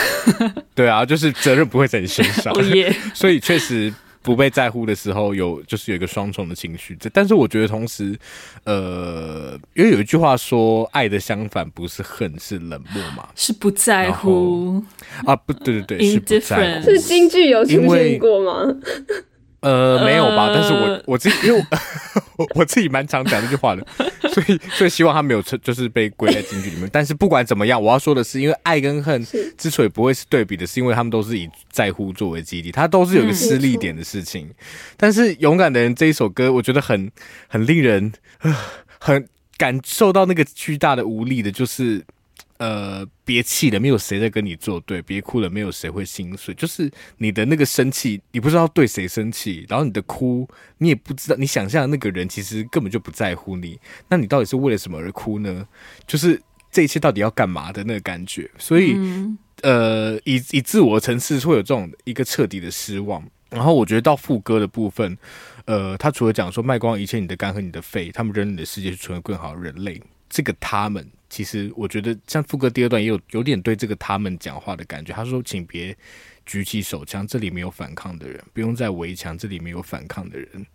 [0.75, 2.53] 对啊，就是责任不会在你身上。
[3.15, 3.91] 所以确实。
[4.29, 6.95] 不被在乎的时候，有就是有一个双重的情绪。
[6.99, 8.15] 这，但是我觉得同时，
[8.63, 14.83] 呃，因为有一句话说，爱的相反不是恨，是冷漠嘛，是不在乎
[15.25, 15.35] 啊？
[15.35, 16.85] 不对对对，是不在乎。
[16.91, 18.71] 是京剧有出现过吗？
[19.61, 20.51] 呃，没有吧？
[20.53, 21.65] 但是我我自己因为
[22.37, 23.85] 我 我自己蛮常讲这句话的，
[24.33, 26.89] 所以所以希望他没有就是被归在京剧里面。
[26.91, 29.25] 但是不管怎么样，我要说的是，因为爱跟恨
[29.57, 34.49] 之所以不会是对比的，是因为他们都是以在乎作为基地，它都是有一个失利点的事情。
[34.95, 37.11] 但是勇敢的人这一首歌，我觉得很
[37.47, 38.11] 很令人
[38.99, 42.05] 很感受到那个巨大的无力的，就是。
[42.59, 46.53] 呃，别气了，没有谁在跟你作对；别哭了，没有谁会心碎。
[46.55, 50.45] 就是你的那个生气，你不知道对谁生气，然后你的哭，
[50.79, 53.79] 你也不知道，你想象的那个人其实根本就不在乎你。
[54.09, 55.65] 那你到底是为了什么而哭呢？
[56.05, 58.51] 就是这一切到底要干嘛的那个感觉。
[58.57, 63.25] 所以，嗯、呃，以以自我层次会有这种一个彻底的失望。
[63.49, 65.17] 然后我觉得到副歌的部分，
[65.63, 70.01] 呃，他除了讲说卖光一切你的肝和你的肺，他们人你的世界去成为更好的人类。
[70.29, 71.09] 这个他们。
[71.29, 75.13] 其实我觉得，像副歌第二段也有有点对这个他们讲话的感觉。
[75.13, 75.95] 他说：“请别
[76.45, 80.65] 举起手枪，这里没有反抗的人；不用再围墙，这里没有反抗的人。”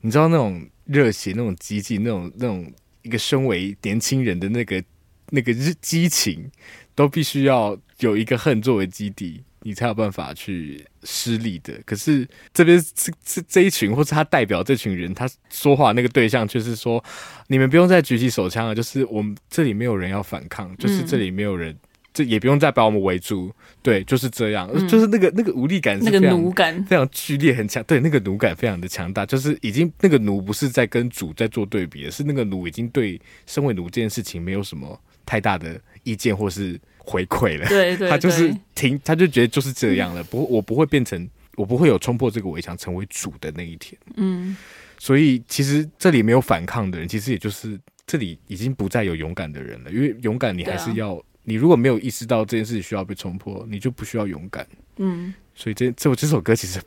[0.00, 4.82] 你知道那种热血、那种激进、那种那种一个身为年轻人的那个
[5.28, 6.50] 那个激情，
[6.94, 9.44] 都必须要有一个恨作为基底。
[9.62, 11.72] 你才有办法去施力的。
[11.84, 17.02] 可是这边这这这一群，或是他代表这群人，他说话那个对象就是说，
[17.48, 21.76] 你们不用再举起手枪了，就是我们这里没有人要反抗，就是这里没有人，
[22.14, 23.52] 这、嗯、也不用再把我们围住。
[23.82, 27.82] 对，就是这样，嗯、就是那个那个无力感是，那个奴感非常剧烈很强。
[27.84, 36.80] 对，那个奴感非常的强大，就是已经那个奴不是在跟主在做对比，是那个奴已经对身为奴这件事情没有什么太大的意见，或是。
[37.10, 40.22] 回馈了，对， 他就是停，他就觉得就是这样了。
[40.22, 44.00] 不，我不会变成，我不会有冲破这个围墙成为主的那一天。
[44.14, 44.56] 嗯，
[44.96, 49.90] 所以其实这里没有反抗的人，其实也就是这里已经不再有勇敢的人了。
[49.90, 54.64] 因为勇敢，你还是要，啊、你如果没有意识到这件事情需要被冲破，你就不需要勇敢。
[54.98, 56.80] 嗯，所以这这这首歌其实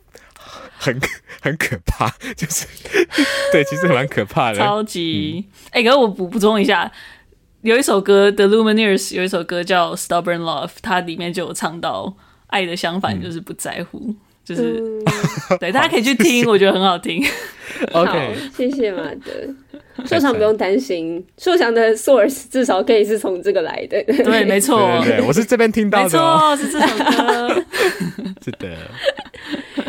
[0.77, 0.97] 很
[1.41, 2.65] 很可怕，就是
[3.51, 5.45] 对，其实蛮可怕的，超级。
[5.71, 6.89] 哎、嗯，可是我补补充一下。
[7.63, 12.13] 有一首歌，The Lumineers 有一首歌叫《Stubborn Love》，它里面就有唱到
[12.47, 17.23] 爱的相反就是不在乎，嗯、就是、嗯、对，大家可以去听， 我觉得很好听。
[17.93, 19.31] OK，好谢谢马德，
[20.05, 24.03] 硕强不用担心，硕强的 source 至少可以是从这个来的。
[24.03, 27.63] 对，没错，对，我是这边听到的，没错，是这首歌，
[28.43, 28.75] 是的，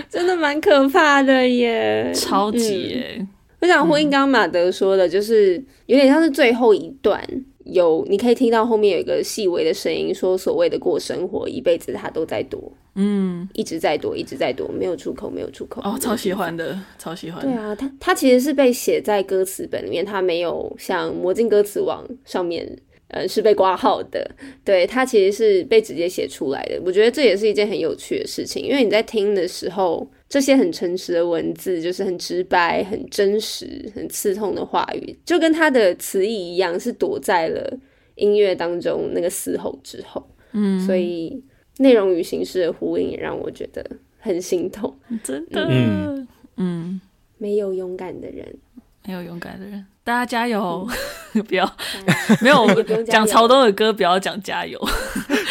[0.08, 3.16] 真的蛮可怕的耶，超级耶。
[3.18, 3.28] 嗯、
[3.62, 7.20] 我想呼应刚刚马德说的，就是有点像是最后一段。
[7.64, 15.80] 有，你可以听到后面有一个细微的声音，说所谓的过生活，一辈子他都在躲，嗯，一直在躲，一直在躲，没有出口，没有出口。
[15.82, 17.42] 哦，超喜欢的，超喜欢。
[17.42, 22.78] 对啊，他他其实是被写在歌词本里面，他没有像魔镜歌词网上面。
[23.08, 24.28] 呃，是被挂号的，
[24.64, 26.80] 对，他其实是被直接写出来的。
[26.84, 37.78] 我觉得这也是一件很有趣的事情，因为你在听的时候，这些很诚实的文字，就是很直白、很真实、很刺痛的话语，就跟它的词义一样，是躲在了
[38.16, 40.28] 音乐当中那个嘶吼之后。
[40.50, 41.40] 嗯，所以
[41.78, 44.92] 内容与形式的呼应也让我觉得很心痛。
[45.22, 47.00] 真的，嗯，嗯，
[47.38, 48.58] 没有勇敢的人，
[49.06, 49.86] 没有勇敢的人。
[50.04, 50.86] 大家加油！
[51.32, 51.68] 嗯、 不要
[52.42, 52.66] 没有
[53.04, 54.78] 讲曹东的歌，不要讲加油。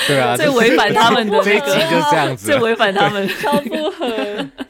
[0.08, 4.08] 对啊，最违反他们的那个，就这样子，最违反他们超不合。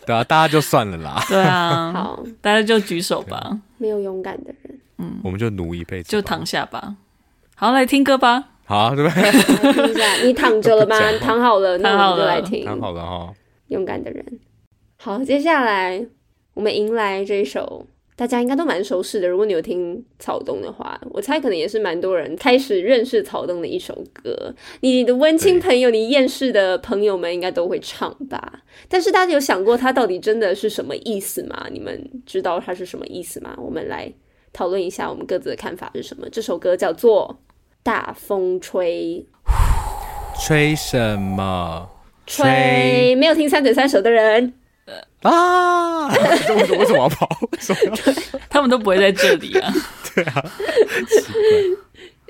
[0.06, 1.22] 对啊，大家就算了啦。
[1.28, 3.60] 对啊，好，大家就举手吧。
[3.78, 6.96] 没有勇敢的人，嗯，我们就奴一辈子，就躺下吧。
[7.56, 8.46] 好，来听歌吧。
[8.65, 9.32] 好，对不对？
[9.74, 10.98] 听一下，你躺着了吗？
[11.19, 12.63] 躺好了，那我们就来听。
[12.63, 13.34] 躺好了哈。
[13.67, 14.26] 勇敢的人。
[14.98, 16.06] 好，接下来
[16.54, 17.86] 我们迎来这一首。
[18.15, 24.54] 大家应该都蛮熟悉的，如果你有听草东的话，我猜可能也是蛮多人开始认识草东的一首歌。
[24.82, 28.62] 你的温青朋友，你厌世的朋友们应该都会唱吧？
[28.88, 31.67] 但是大家有想过它到底真的是什么意思吗？
[31.71, 33.56] 你们知道它是什么意思吗？
[33.58, 34.12] 我们来
[34.52, 36.30] 讨论一下，我们各自的看法是什么？
[36.30, 37.39] 这首歌叫做
[37.82, 39.26] 《大风吹》，
[40.45, 41.89] 吹什么？
[42.28, 43.15] 吹？
[43.15, 44.54] 没有听三嘴三舌的人。
[45.22, 46.10] 啊！
[46.10, 47.28] 为什么为什么要跑？
[47.52, 48.39] 为什么要？
[48.50, 49.74] 他们都不会在这里啊。
[50.13, 50.46] 对啊，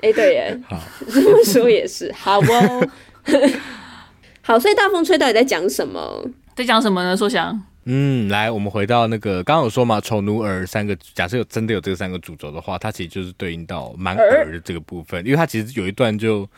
[0.00, 0.80] 哎、欸，对耶，好，
[1.12, 2.88] 这么说也是，好哦。
[4.42, 6.24] 好，所以大风吹到底在讲什么？
[6.54, 7.16] 在讲什么呢？
[7.16, 16.48] 说想，嗯，来，我们回到那个刚刚有说嘛，丑奴儿三个，假设有真的有这三个主轴的话，它其实就是对应到蛮儿的这个部分，因为它其实有一段就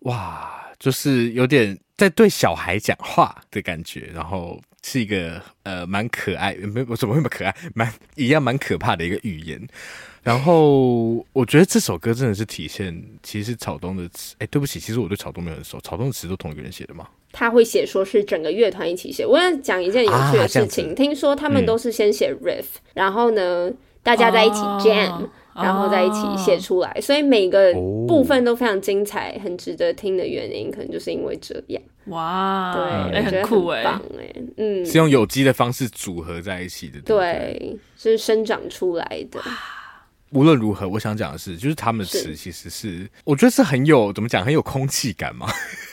[0.00, 4.58] 哇，就是有点在对小孩讲话的感觉，然后。
[4.88, 9.60] 是一个呃蛮可爱，没我怎么会那么可爱，蛮一样蛮可怕的一个语言。
[10.22, 14.36] 然后我觉得这首歌真的是体现，其实是草东的词。
[14.38, 15.80] 哎，对不起，其实我对草东没有很熟。
[15.80, 17.08] 草东的词都同一个人写的吗？
[17.32, 19.26] 他会写说是整个乐团一起写。
[19.26, 23.68] 我要讲一件有趣的事情，啊、听说他们都是先写 riff，、嗯、然后呢
[24.04, 25.22] 大家在一起 jam，、啊、
[25.56, 27.72] 然后在一起写出来，所以每个
[28.06, 31.82] 部分都非常精彩，哦、很值得听的原因，可能就是因为这样。
[32.06, 34.00] 哇，对，很酷哎，哎，
[34.56, 39.40] 嗯，是用有机的方式组合在一起的，对，对，是生长出来的。
[40.30, 45.46] 无论如何，我想讲的是，就是他们的词其实是，是我觉得是很有怎么讲，很有空气感嘛。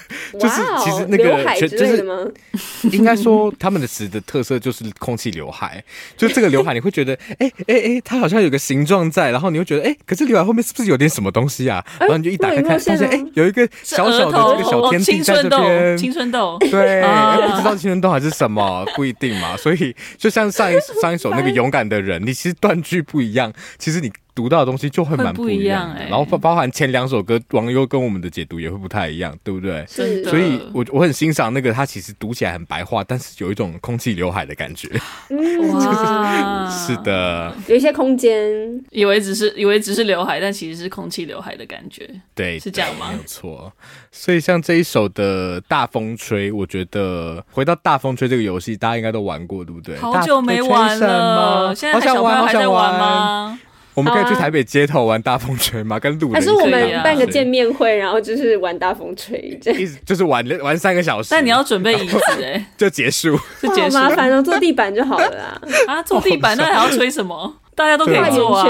[0.39, 2.05] 就是其实那个全就是
[2.91, 5.83] 应该说他们的词的特色就是空气刘海，
[6.17, 11.83] 就这个刘海你会觉得哎哎哎，它好像有个形状在，然后你会觉得哎、欸，可是刘海后面是不是有点什么东西啊？
[11.99, 17.01] 然后你就一打开看，发现哎，有一个小小的这个小天地在这边，青春痘，对，
[17.47, 19.55] 不知道青春痘还是什么，不一定嘛。
[19.57, 24.11] 所以就像上一上一首那个勇敢的人，你其实断句不一样，其实你。
[24.35, 29.85] 读到的东西就会蛮不一样，欸，然后包包含前两首歌，网友跟我们的解读也会不太一样，对不对？
[29.87, 30.29] 是的。
[30.29, 34.89] 所以我我很欣赏那个，他其实读起来很白话，但是有一种空气刘海的感觉。
[35.29, 38.51] 哇， 是的，有一些空间，
[38.91, 42.09] 以为只是以为只是刘海，但其实是空气刘海的感觉。
[42.33, 43.09] 对，是这样吗？
[43.11, 43.71] 没有错。
[44.11, 49.97] 所以像这一首的大风吹，我觉得回到大风吹这个游戏，大家应该都玩过，对不对？
[49.97, 53.59] 好久没玩了，现在小朋友还在玩吗？
[53.93, 55.99] 我们可以去台北街头玩大风吹吗？
[55.99, 61.29] 跟路人还是我们办个见面会，然后就是玩大风吹，这意思就是玩玩三个小时。
[61.31, 63.95] 但你要准备椅子哎， 就结束， 就结束。
[63.97, 65.61] 麻烦哦，坐地板就好了啦。
[65.87, 67.55] 啊，坐地板那还要吹什么？
[67.75, 68.63] 大家都可以做啊！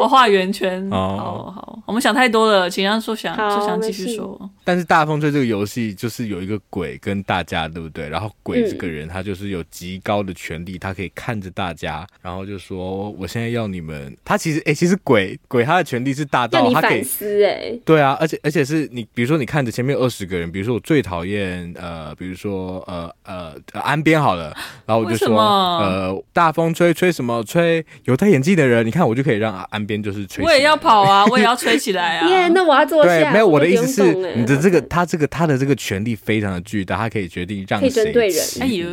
[0.00, 4.50] 我画圆圈，好好，我们想太多了，请让说想说想继续说。
[4.64, 8.08] 但是大风吹这个游戏就是有一个鬼跟大家，对不对？
[8.08, 24.54] 然后鬼这个人他就是有极高的权力，他可以看着大家，然后就说：“我现在要你们。”他其实哎，其实鬼鬼他的权力是大到他可以思哎，对啊，而且而且是你，比如说你看着前面二十个人，比如说我最讨厌呃，比如说呃呃安边好了，
[24.86, 27.84] 然后我就说呃大风吹吹什么吹。
[28.04, 30.44] 有戴眼镜的人，你看我就可以让岸边就是吹。
[30.44, 32.28] 我也要跑啊， 我也要吹起来啊！
[32.28, 33.08] 耶，yeah, 那我要坐下。
[33.08, 38.44] 对，没有我的意思是，你的这个他这个他的这个权力非常的巨大，他可以决定让谁针对人。
[38.60, 38.86] 哎呦，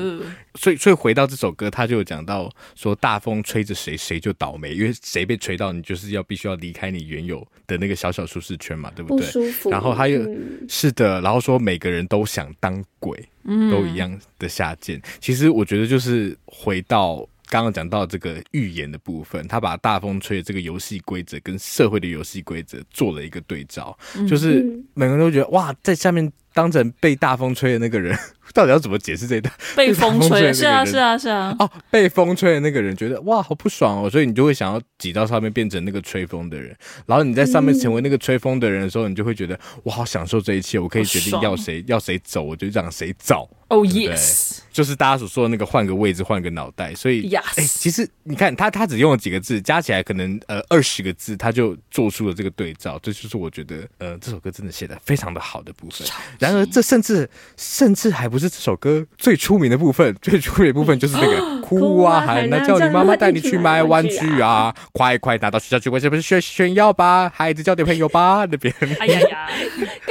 [0.56, 9.26] 所以所以回到这首歌，他就有讲到说大风吹着谁谁就倒霉，因为谁被吹到，你就是要必须要离开你原有的那个小小舒适圈嘛，对不对？
[9.26, 9.70] 不舒服。
[9.70, 15.02] 然后他又、嗯、是的，然后说每个人都想当鬼，嗯、都一样的下贱。
[15.20, 17.28] 其实我觉得就是回到。
[17.50, 28.18] 刚刚讲到这个预言的部分，他把大风吹的这个游戏规则跟社会的游戏规则做了一个对照，嗯、就是每个人都觉得哇，在下面当成被大风吹的那个人，
[28.58, 29.54] 到底要怎么解释这一段？
[29.76, 31.56] 被 风吹，是啊，是啊，是啊。
[31.60, 43.48] 哦，被风吹的那个人觉得哇，好不爽哦，所以你就会想要挤到上面变成那个吹风的人，然后你在上面成为那个吹风的人的时候，你就会觉得我好享受这一切，我可以决定要谁要谁走，我就让谁走。
[43.70, 46.96] 哦、oh, yes，就是大家所说的那个换个位置，换个脑袋。
[46.96, 52.98] 所以，哎 Yes.、欸，其实你看他，他只用了几个字，加起来可能呃二十个字，他就做出了这个对照。
[53.04, 56.08] 这就是我觉得呃这首歌真的写的非常的好的部分。
[56.40, 67.30] 然而，这甚至甚至还不是这首歌最出名的部分，最出名的部分就是这个哭啊喊啊，叫你妈妈带你去买玩具啊，快快拿到学校去，为什么是炫炫耀吧？
[67.34, 68.74] 孩子交点朋友吧， 那边。
[69.00, 69.50] 哎呀呀，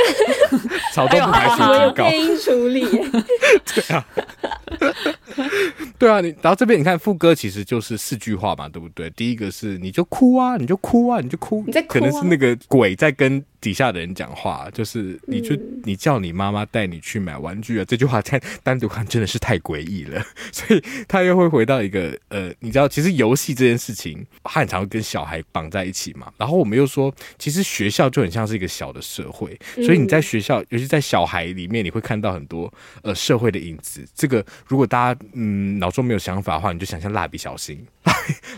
[0.92, 2.08] 草东不排除提高。
[2.08, 2.86] 配音处理。
[3.74, 4.06] 对啊，
[5.98, 9.08] 对啊，你然后这边你看副歌其实就是四句话嘛，对不对？
[9.10, 26.32] 第一个是你就哭啊，你就哭啊，你就哭，你在哭啊，可能是那个鬼在跟底下的人讲话，就是你就你叫你妈妈带你去买玩具啊，这句话在单独看真的是太诡异了，所以他又会回到一个呃，你知道，其实游戏这件事情，他很常会跟小孩绑在一起嘛。
[26.36, 32.72] 然后我们又说，其实学校就很像是一个小的社会，所以你在学校，尤其在小孩里面，你会看到很多
[33.02, 34.06] 呃社会的影子。
[34.14, 37.86] 这个如果大家嗯脑中没有想法的话，你就想象蜡笔小新，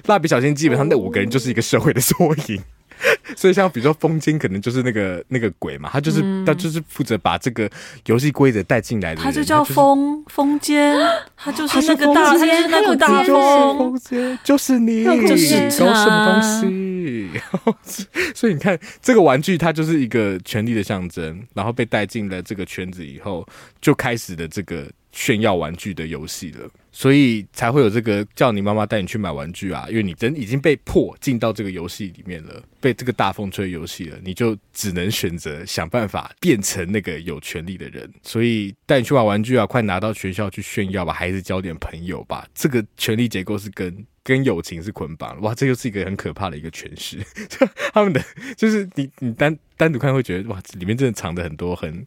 [0.07, 2.63] 蜡笔小新基本上那五个人就是一个社会的缩影。
[3.37, 7.69] 所以像比如说风间可能就是那个那个鬼嘛，他就是、嗯、他就是负责把这个
[8.07, 10.97] 游戏规则带进来的，他就叫风风间，
[11.37, 17.31] 他就是那个大，他就是那个大风，风间就是你，就是搞什么东西？
[18.35, 23.47] 所以你看，这个玩具它就是一个权力的象征，然后被带进了这个圈子以后，
[23.81, 24.87] 就开始的这个
[25.19, 26.71] 炫耀玩具的游戏了。
[26.93, 38.11] 所以才会有这个叫你妈妈带你去买玩具啊，因为你真已经被迫进到这个游戏里面了，被这个大风吹游戏了，你就只能选择想办法变成那个有权利的人。
[38.23, 42.47] 所以带你去买玩具啊，快拿到学校去炫耀吧，还是交点朋友吧。
[42.55, 45.41] 这个权力结构是跟跟友情是捆绑。
[45.41, 47.19] 哇，这就是一个很可怕的一个诠释。
[47.95, 48.21] 他们的
[48.57, 52.05] 就是你你单单独看会觉得哇，里面真的藏着很多很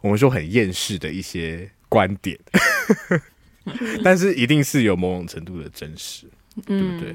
[0.00, 2.38] 我们说很厌世的一些观点。
[4.02, 6.26] 但是一定是有某种程度的真实，
[6.66, 7.14] 对不对？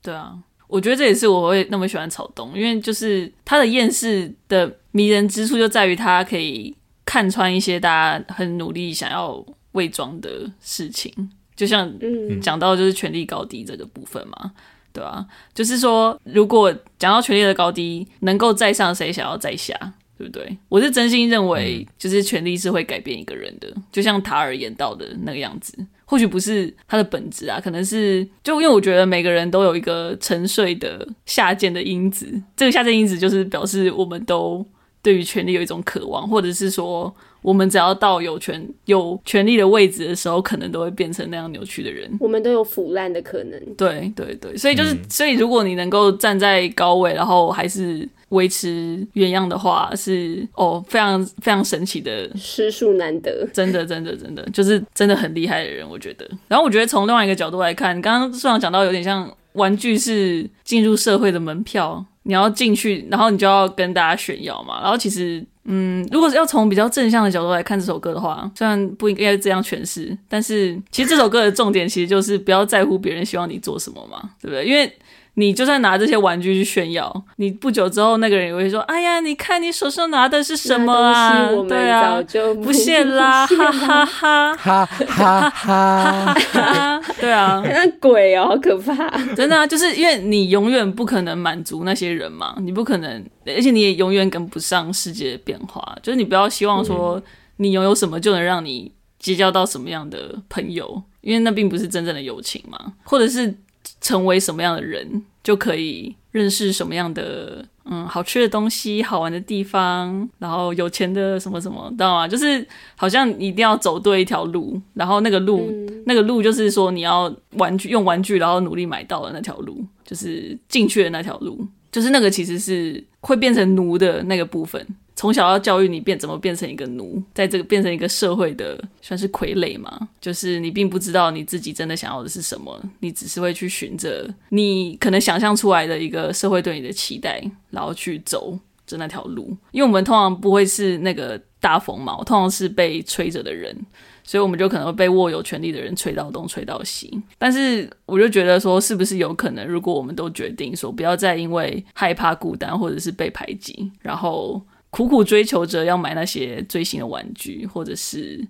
[0.00, 11.12] 对啊，我觉得这也是我会那么喜欢草东，因为就是他的厌世的迷人之处就在于他可以看穿一些大家很努力想要伪装的事情，
[11.54, 11.92] 就像
[12.40, 14.52] 讲到就是权力高低这个部分嘛，
[14.92, 15.26] 对吧？
[15.52, 19.74] 就是说，如果讲到权力的高低，能够在上，谁想要在下？
[20.20, 20.54] 对不对？
[20.68, 25.74] 我是真心认为，就是权力是会改变一个人的，嗯、就像塔尔演到的那个样子。
[26.04, 34.66] 或许不是他的本质啊，可能是就因为我觉得每个人都有一个沉睡的下贱的因子，这个下贱因子就是表示我们都
[35.00, 37.14] 对于权力有一种渴望，或者是说。
[37.42, 42.10] 我们只要到有权有权力的位置的时候，可能都会变成那样扭曲的人。
[42.20, 43.58] 我们都有腐烂的可能。
[43.76, 53.48] 对对对，所以就是，嗯、所以如果你能够站在高位，然后还是维持原样的话，是哦，非常非常神奇的，实属难得。
[53.52, 56.28] 真的真的真的，就是真的很厉害的人，我觉得。
[56.48, 64.80] 然后我觉得从另外一个角度来看，刚刚虽然讲到有点像玩具是进入社会的门票，你要进去，然后你就要跟大家炫耀嘛。
[64.82, 65.44] 然后其实。
[65.64, 74.64] 嗯，如果要从比较正向的角度来看这首歌的话，虽然不应该这样诠释，但是其实这首歌的重点其实就是不要在乎别人希望你做什么嘛，对不对？
[74.64, 74.92] 因为。
[75.34, 82.20] 你就算拿这些玩具去炫耀，你不久之后那个人也会说：“哎呀，你看你手上拿的是什么啊？”对啊，
[82.62, 89.08] 不屑啦，哈哈哈，哈哈哈哈，对啊，那鬼哦，好可怕！
[89.34, 95.96] 真的啊，就是因为你永远不可能满足那些人嘛，你不可能，而且你也永远跟不上世界的变化。
[96.02, 97.22] 就是你不要希望说
[97.56, 103.54] 你拥有什么就能让你结交到什么样的朋友，因为那并不是真正的友情嘛，或者是。
[104.00, 112.28] 成为什么样的人，就可以认识什么样的嗯好吃的东西、好玩的地方，然后有钱的什么什么，知道吗？
[112.28, 124.86] 就是好像你一定要走对一条路，然后那个路，嗯、那个路就是说你要玩具用玩具，然后努力买到的那条路，就是进去的那条路，就是那个其实是会变成奴的那个部分。
[125.20, 139.54] 从小要教育你变怎么变成一个奴，在这个变成一个社会的算是傀儡嘛，就是你并不知道你自己真的想要的是什么，你只是会去循着你可能想象出来的一个社会对你的期待，然后去走着那条路。
[139.72, 143.76] 因为我们通常不会是那个大风嘛，我通常是被吹着的人，
[144.24, 147.12] 所以我们就可能会被握有权力的人吹到东吹到西。
[147.36, 154.58] 但是我就觉得说，是不是有可能，如果我们都决定说不要再因为害怕孤单或者是被排挤，然后。
[154.90, 158.44] 苦苦追求着要买那些最新的玩具，或者是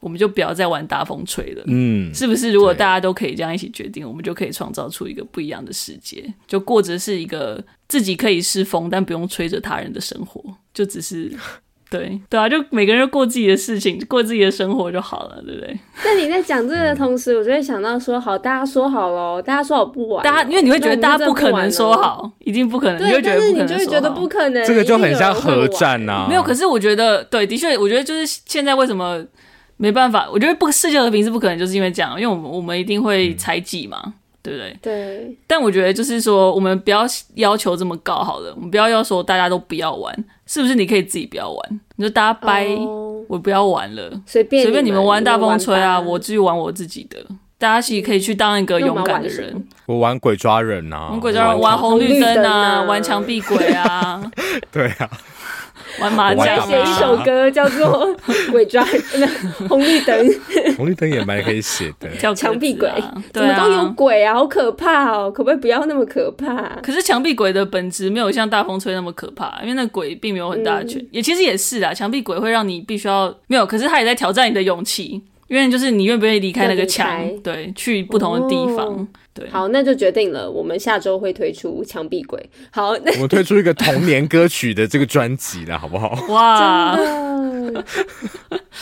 [0.00, 1.64] 我们就不要再玩大风吹了。
[1.66, 2.52] 嗯，是不是？
[2.52, 10.42] 如果大家都可以这样一起决定，我们就可以创造出一个不一样的世界，就过着是一个自己可以是风，但不用吹着他人的生活，
[10.72, 11.32] 就只是。
[11.88, 15.78] 对对啊，就每个人就过自己的事情，过自己的生活就好了，对不对？
[16.04, 26.26] 那你在讲这个的同时，我就会想到说，好，大家说好了，大家说好不玩，大家因为你会觉得大家不可能说好，一定不可能，对，但是你就会觉得不可能，这个就很像核战啊。
[26.28, 29.24] 没有，可是我觉得，对，的确，我觉得就是现在为什么
[29.76, 30.28] 没办法？
[30.32, 34.02] 我觉得不世界和平是不可能，就是因为这样，因为我们我们一定会猜忌嘛。
[34.04, 34.12] 嗯
[34.46, 34.76] 对不对？
[34.80, 35.36] 对。
[35.46, 40.14] 但我觉得就是说，我们不要要求这么高，好了，我们不要要求大家都不要玩，
[40.46, 40.74] 是不是？
[40.74, 47.18] 你可以自己不要玩，你说大家掰，oh, 我不要玩了，随便随便你们玩大风吹啊，我继续玩我自己的。
[47.58, 49.66] 大家其实可以去当一个勇敢的人。
[49.86, 54.22] 我玩鬼抓人啊，玩鬼抓人，玩红绿灯啊，玩墙壁鬼啊。
[54.70, 55.10] 对啊。
[56.00, 58.08] 玩麻将，再写一首歌叫做
[58.52, 58.84] 《鬼抓
[59.14, 59.26] 那》，
[59.68, 60.28] 红绿灯，
[60.76, 62.08] 红绿灯也蛮可以写的。
[62.18, 62.90] 叫墙壁鬼，
[63.32, 65.30] 怎么都有鬼啊，好可怕哦！
[65.30, 66.78] 可不可以不要那么可怕？
[66.82, 71.94] 可是墙壁鬼的本质没有像大风吹那么可怕，因为那鬼并没有很大的权，也其实也是啊。
[71.94, 75.22] 墙壁鬼会让你必须要没有，可是他也在挑战你的勇气。
[75.48, 79.48] 因为就是你愿不愿意离开那个墙，对，去不同的地方，哦对。
[79.48, 82.42] 好，那就决定了，我们下周会推出墙壁鬼。
[82.70, 86.18] 好，那我们推出一个童年歌曲的这个专辑了，好不好？
[86.32, 86.96] 哇，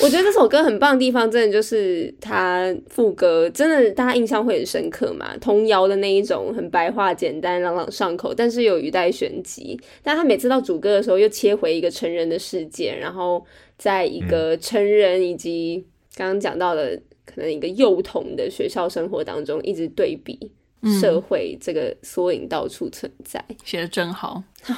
[0.00, 5.36] 我觉得这首歌很棒的地方，真的就是它副歌，真的大家印象会很深刻嘛。
[5.40, 9.78] 童谣的那一种很白话简单、朗朗上口，但是有语带玄机。
[10.02, 13.44] 但他每次到主歌的时候，又切回一个成人的世界，然后
[13.76, 15.84] 在一个成人以及
[16.14, 20.52] 刚刚讲到的可能一个幼童的学校生活当中，一直对比
[21.00, 23.44] 社会这个缩影到处存在。
[23.64, 24.42] 写的真好。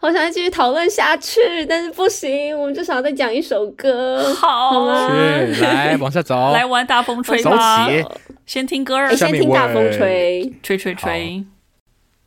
[0.00, 4.32] 好想再继续讨论下去，但是不行，我们至少要再讲一首歌。
[4.34, 5.08] 好好吗，
[5.60, 7.88] 来 往下走，来玩大风吹走吧。
[7.90, 8.04] 起
[8.46, 10.52] 先听歌儿先听大风吹。
[10.62, 11.44] 吹吹吹。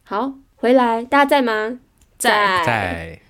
[0.03, 1.79] 好，回来，大家在吗？
[2.17, 3.20] 在在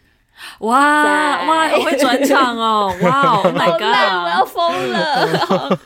[0.60, 2.94] 哇哇，好会转场哦！
[3.02, 5.78] 哇，Oh 好 my 累，我要 god，我要疯了，好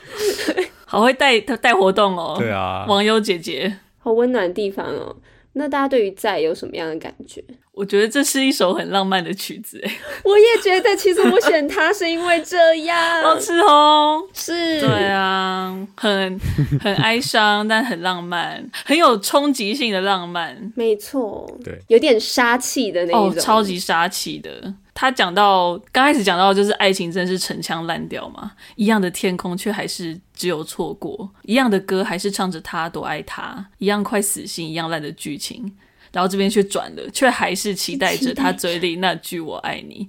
[0.86, 2.36] 好会带带活动哦。
[2.38, 5.16] 对啊，网友姐姐，好温暖的地方哦。
[5.53, 7.43] 那大家对于在有什么样的感觉？
[7.76, 9.91] 我觉得这是一首很浪漫的曲子，哎，
[10.23, 14.23] 我也觉得，其实我选它是因为这样，好吃哦。
[14.34, 16.39] 是，对啊，很
[16.80, 20.71] 很哀伤，但很浪漫，很有冲击性的浪漫。
[20.76, 24.73] 没错，对，有点杀气的那种，超级杀气的。
[24.93, 35.69] 他讲到刚开始讲到就是爱情真是陈腔滥调嘛，一样的天空却还是只有错过，一样的歌还是唱着他多爱他，一样快死心，一样烂的剧情，
[36.16, 40.07] 然后这边却转了，却还是期待着他嘴里那句我爱你。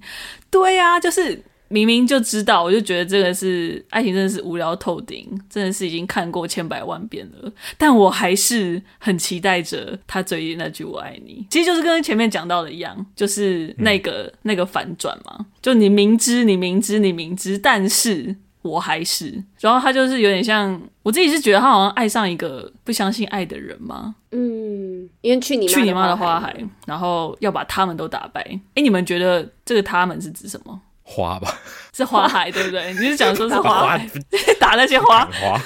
[0.49, 1.43] 对呀、啊，就是。
[1.69, 7.51] 明明就知道，我就觉得这个是爱情，真的是无聊透顶，真的是已经看过千百万遍了。
[7.77, 15.45] 但我还是很期待着他嘴里那句“我爱你”，其实就是跟前面讲到的一样，就是那个、嗯、那个反转嘛。
[15.61, 18.33] 就你明知你明知你明知，但是
[18.67, 24.13] 我还是，然后他就是有点像我自己是觉得他好像爱上一个不相信爱的人嘛。
[24.31, 26.55] 嗯，因为去你去你妈的花海，
[26.85, 28.41] 然后要把他们都打败。
[28.75, 30.79] 哎，你们觉得这个他们是指什么？
[31.03, 31.47] 花吧，
[31.95, 32.91] 是花海对不对？
[32.93, 34.13] 你是讲说是花海，花
[34.59, 35.61] 打那些花花。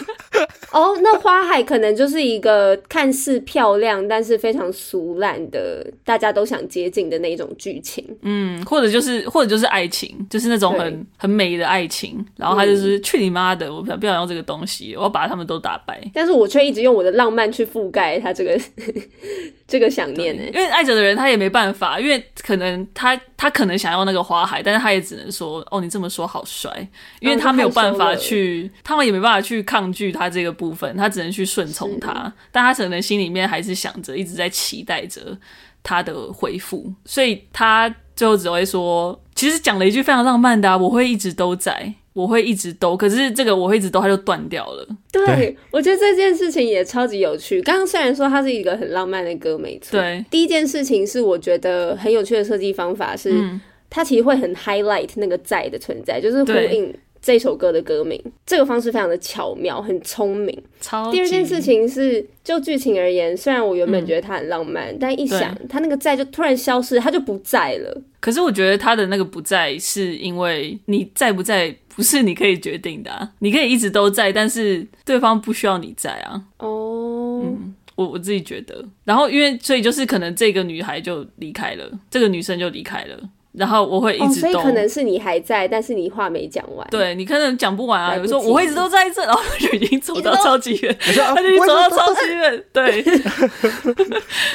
[0.71, 8.05] 哦，那花海可能就是一个看似漂亮，但是非常俗烂的，大家都想接近的那种剧情。
[8.21, 12.25] 嗯，或者就是或者就是爱情，就是那种很很美的爱情。
[12.37, 16.01] 然后他就是、嗯、去你妈的，我不想不想用这个东西，我要把他们都打败。
[16.13, 18.57] 但是我却一直用我的浪漫去覆盖他这个
[19.67, 26.87] 这个想念呢，因为爱着的人他也没办法，因为可能他他可能想要那个花海，但是他也只能说哦，你这么说好帅，
[27.19, 30.60] 因为他没有办法去，他们也没办法去抗拒他这个。
[30.61, 35.35] 部分他只能去顺从他，但他可能心里面还是想着，一直在期待着
[35.81, 44.87] 他的回复，所以他最后只会说，其实讲了一句非常浪漫的、啊，我会一直都在，我会一直都，可是这个我会一直都，他就断掉了。
[45.11, 47.59] 对，对我觉得这件事情也超级有趣。
[47.63, 49.99] 刚刚虽然说它是一个很浪漫的歌，没错。
[49.99, 53.59] 对，第一件事情是我觉得很有趣的设计方法是，嗯、
[53.89, 56.93] 它其实会很 highlight 那个在的存在，就是呼应。
[57.21, 60.63] 这首歌的歌名，这个方式非常的巧妙，很聪明。
[60.79, 61.11] 超。
[61.11, 68.01] 第二件事情是，就剧情而言，虽然我原本觉得它很浪漫，嗯、但一想，它那个在就突然消失，它就不在了。
[68.19, 76.43] 可是我觉得他的那个不在，是因为你在不在不是你可以决定的、啊，你可以一直都在，但是对方不需要你在啊。
[76.57, 78.83] 哦，嗯，我我自己觉得。
[79.03, 83.19] 然后因为所以就是可能这个女孩就离开了，这个女生就离开了。
[83.53, 86.87] 然后我会一直都、哦，所以可能是你还在，但是你话没讲完。
[86.89, 88.15] 对，你可能讲不完啊。
[88.15, 92.63] 有时候我会一直都在这，然后就已经走到超级远， 他就已经走到超级远。
[92.71, 93.03] 对。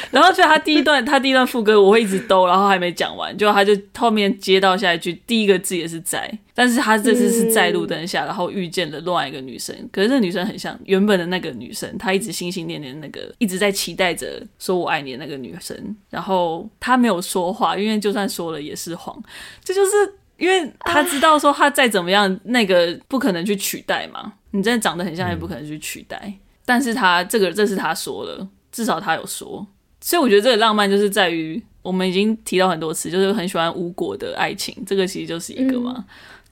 [0.09, 6.39] 然后所以他第一段，他第一段副歌我会一直兜，然后还没讲完，就他就后面接到下一句，第一个字也是在。
[6.57, 9.75] 但是他这次是在路灯下，嗯、然后遇见了另外一个女生。
[9.91, 15.95] 可是这个女生很像原本的那个女生，她一直心心念念那个，一直在期待着说我爱你的那个女生。
[16.09, 19.15] 然后她没有说话，因为就算说了也是谎。
[19.63, 19.91] 这就是
[20.37, 24.33] 因为她知道说她再怎么样，那个不可能去取代嘛。
[24.49, 26.19] 你真的长得很像，也不可能去取代。
[26.25, 26.33] 嗯、
[26.65, 29.67] 但是她这个这是她说了，至少她有说。
[30.01, 34.75] 所以我觉得这个浪漫就是在于，我们已经提到很多次，就是很喜欢无果的爱情。
[34.87, 35.93] 这个其实就是一个嘛。
[35.97, 36.05] 嗯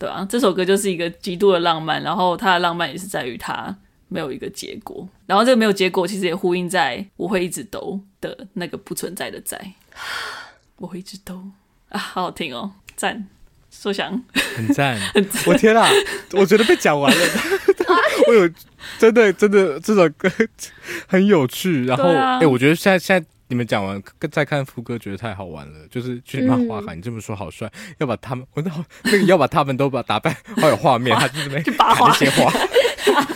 [0.06, 3.76] 对啊，这首歌就是一个极度的浪漫，然后它的浪漫也是在于它
[4.08, 9.60] 没有一个结果，然后这个没有结果其实也呼应在我会一直都的那个不存在的在，
[10.78, 11.36] 我会一直都
[11.90, 13.26] 啊，好好听哦，赞，
[13.72, 14.12] 说想
[14.56, 15.00] 很赞，
[15.48, 15.90] 我天啊，
[16.34, 17.26] 我觉得被讲完了，
[18.28, 18.48] 我有
[19.00, 20.32] 真的真的这首歌
[21.08, 22.40] 很有趣，然后哎、啊。
[22.40, 23.28] 欸，我觉得现在现在。
[23.48, 25.88] 你们讲完再看副歌，觉得太好玩了。
[25.90, 28.72] 就是去你妈花海，你这么说好帅，要把他们，我那
[29.04, 32.52] 那个要把他们都把打败，好 有画面，他就是没 去拔花那些花。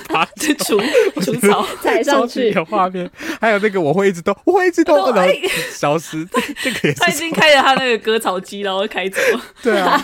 [0.07, 0.79] 爬去除
[1.21, 3.09] 除草， 踩上去有画面。
[3.39, 5.33] 还有那个我会一直动， 我会一直动，都然后
[5.71, 6.25] 消失。
[6.61, 6.99] 这个也是。
[6.99, 9.19] 他已经开着他那个割草机，然后开走。
[9.61, 10.01] 对啊，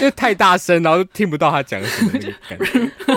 [0.00, 2.90] 就太大声，然后听不到他讲什么那个感觉。
[3.06, 3.14] 好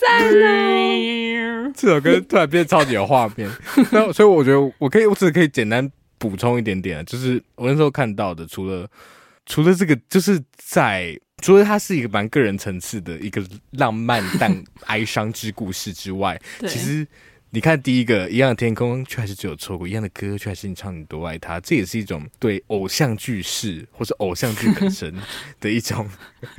[0.00, 1.72] 赞哦！
[1.76, 3.50] 这首歌突然变得超级有画面。
[3.90, 8.86] 那所以我觉得我可以，我只可以简单补充一点点，就是我那时候看到的，除了
[9.44, 11.18] 除了这个，就是在。
[11.46, 13.40] 除了它是一个蛮个人层次的一个
[13.70, 14.52] 浪漫但
[14.86, 17.06] 哀伤之故事之外，其实
[17.50, 21.60] 你看第一个一样的天空，却还是只有错过；一样的歌，却还是你唱你多爱他。
[21.60, 25.14] 这也是一种对偶像剧式或是偶像剧本身
[25.60, 26.08] 的一种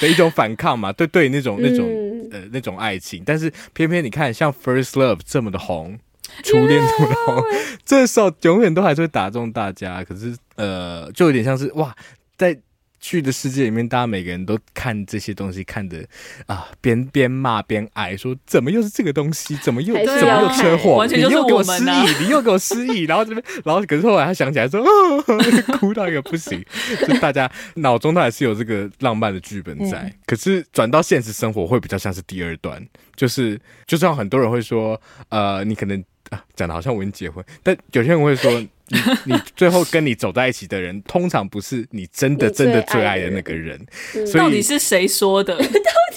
[0.00, 0.92] 的一种反抗嘛？
[0.92, 1.86] 对对，那种那种
[2.32, 5.96] 呃那种爱情，但是偏偏你看像 First Love 这么的红，
[6.42, 7.44] 初恋这么的红，
[7.84, 10.02] 这首永远都还是会打中大家。
[10.02, 11.94] 可是呃，就有点像是哇，
[12.36, 12.58] 在。
[13.08, 16.04] 剧的世界里面，大家每个人都看这些东西，看的
[16.46, 19.56] 啊，边边骂边挨，说怎么又是这个东西？
[19.62, 21.06] 怎么又怎么又车祸？
[21.06, 25.24] 你又给我失忆，你又给我失忆， 然后这边，然后可是后来他想起来说，哦、
[25.78, 26.60] 哭到一个不行。
[27.06, 32.84] 就大家脑中都还是有这个浪漫的剧本在，嗯、可是转到现实生活会比较像是第二段，
[33.14, 38.66] 就是就像很多人会说，呃，你可能啊讲的好像我已经结婚，但有些人会说。
[38.88, 38.98] 你
[39.34, 43.78] 你最后跟你走在一起的人，通常不是你真的真的最爱的那个人。
[44.14, 45.56] 嗯、所以到底是谁说的？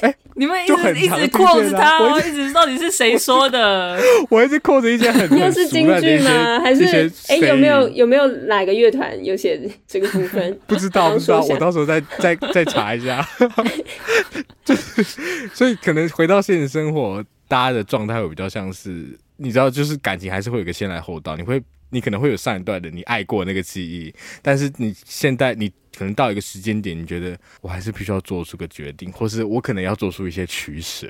[0.01, 3.99] 哎、你们一直一直 quote 他，我一直到底是谁说的？
[4.29, 6.59] 我一直 quote 一些很又是京剧吗？
[6.61, 6.85] 还是
[7.27, 10.57] 哎、欸、有没有有没有哪个乐团有写这个部分？
[10.67, 13.27] 不知道不知道，我到时候再再再查一下。
[14.63, 15.03] 就是
[15.53, 21.61] 所以可能回到现实生活，大家的状态会比较像是，你知道，就是感情还是会有个先来后到，你会。
[21.89, 31.07] 你可能会有上一段的你爱过那个记忆，但是你现在你可能到一个时间点，你觉得我还是必须要做出个决定，或是我可能要做出一些取舍，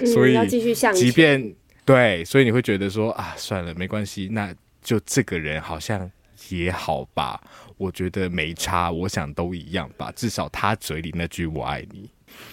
[0.00, 1.02] 嗯、所以要继续向前。
[1.02, 1.54] 即便
[1.84, 6.10] 对，所以你会觉得说啊，算了，没关系，那就这个人好像
[6.50, 7.40] 也好吧，
[7.76, 12.10] 我觉得没差，我想都一样吧，至少他嘴里那句我爱你，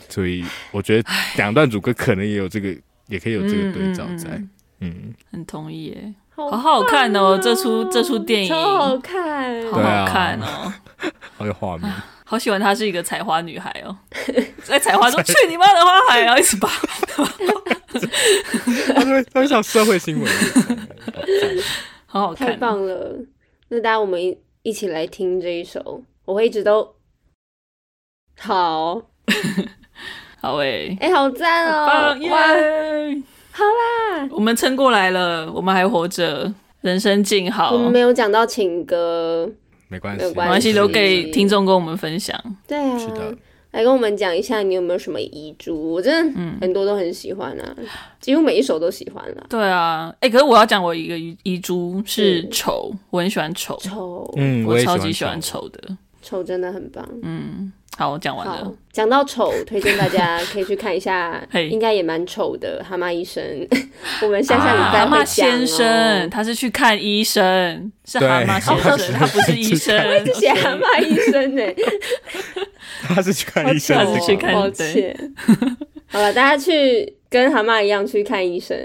[0.07, 2.73] 所以我觉得两段主歌可能也有这个，
[3.07, 4.41] 也可以有这个对照在，
[4.79, 6.13] 嗯，很同意耶。
[6.35, 8.49] 好好看哦，这出这出电影。
[8.49, 10.73] 超好看，好好看哦，
[11.37, 11.89] 好有画面，
[12.25, 13.97] 好喜欢她是一个采花女孩哦，
[14.63, 16.69] 在采花说去你妈的花海，然后一直拔，
[18.93, 20.33] 他会他会像社会新闻，
[22.05, 23.15] 好好看，太棒了！
[23.69, 26.95] 那大家我们一一起来听这一首，我会一直都
[28.39, 29.01] 好。
[30.41, 32.47] 好诶，哎，好赞哦，哇！
[33.57, 37.71] 好啦，我们撑过来了，我们还活着，人生静好。
[37.71, 39.49] 我们没有讲到情歌，
[39.87, 42.37] 没关系，没关系，留给听众跟我们分享。
[42.67, 43.33] 对啊，是的，
[43.71, 45.93] 来跟我们讲一下，你有没有什么遗珠？
[45.93, 47.85] 我真的很多都很喜欢啊，嗯、
[48.19, 49.45] 几乎每一首都喜欢了。
[49.47, 55.79] 对啊，哎、欸，可是我要讲我一个遗珠是丑，嗯、我很喜欢丑，丑，嗯，我超级喜欢丑的，
[56.21, 57.71] 丑真的很棒，嗯。
[57.97, 58.73] 好，我讲完了。
[58.91, 63.41] 讲到丑，推荐大家 可以去看一下，应该也蛮丑的《蛤蟆医生》。
[64.21, 69.97] 我们下下礼拜会讲、蛤蟆先生，他是去看医生，是蛤蟆先生，他不是医生。
[70.07, 71.75] 我一直写蛤蟆医生呢、欸，
[73.07, 74.61] 他是去看医生，他是去看医生。
[74.61, 75.35] 抱歉。
[76.07, 78.77] 好了，大家去跟蛤蟆一样去看医生。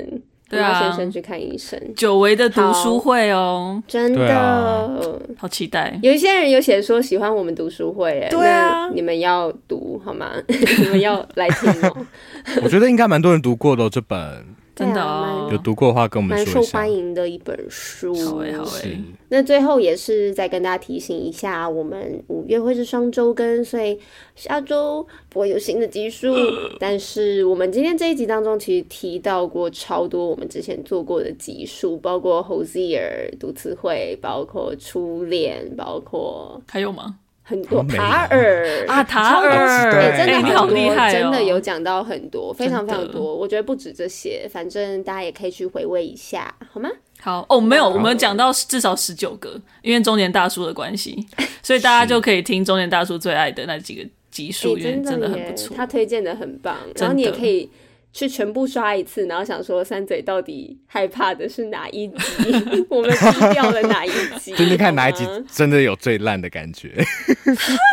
[0.50, 1.80] 对啊，先生去看医生。
[1.94, 4.90] 久违的读书会哦，真的，啊、
[5.38, 5.96] 好期待。
[6.02, 10.32] 有一些人有写说喜欢我们读书会，哎，对啊，你们要读好吗？
[10.48, 11.96] 你们要来听哦。
[12.64, 14.44] 我觉得应该蛮多人读过的这本。
[14.80, 16.54] 真的哦，有读过的话跟我们说一下。
[16.54, 18.98] 蛮受欢迎的一本书，好诶好诶。
[19.28, 23.98] 那最后也是再跟大家提醒一下，我们五月会是双周更，所以
[24.34, 26.34] 下周不会有新的集数。
[26.80, 37.18] 但是我们今天这一集当中，其实提到过超多我们之前做过的集数，包括 Hosier 读词汇，包括初恋，包括还有吗？
[37.50, 43.34] 很多塔尔啊，塔尔， 对，真的好厉害，真的有讲到很多，非常非常多。
[43.34, 46.88] 我觉得不止这些，反正大家也可以去回味一下，好吗？
[47.20, 51.26] 好哦，没有，我们讲到至少十九个，因为中年大叔的关系，
[51.60, 57.68] 所以大家就可以听中年大叔最爱的那几个集数，因为真的很不错，他推荐的很棒，然后你也可以。
[58.12, 62.86] 去全部刷一次，然后想说三嘴到底害怕的是哪一集？
[62.90, 64.52] 我们踢掉了哪一集？
[64.54, 66.92] 听听看哪一集真的有最烂的感觉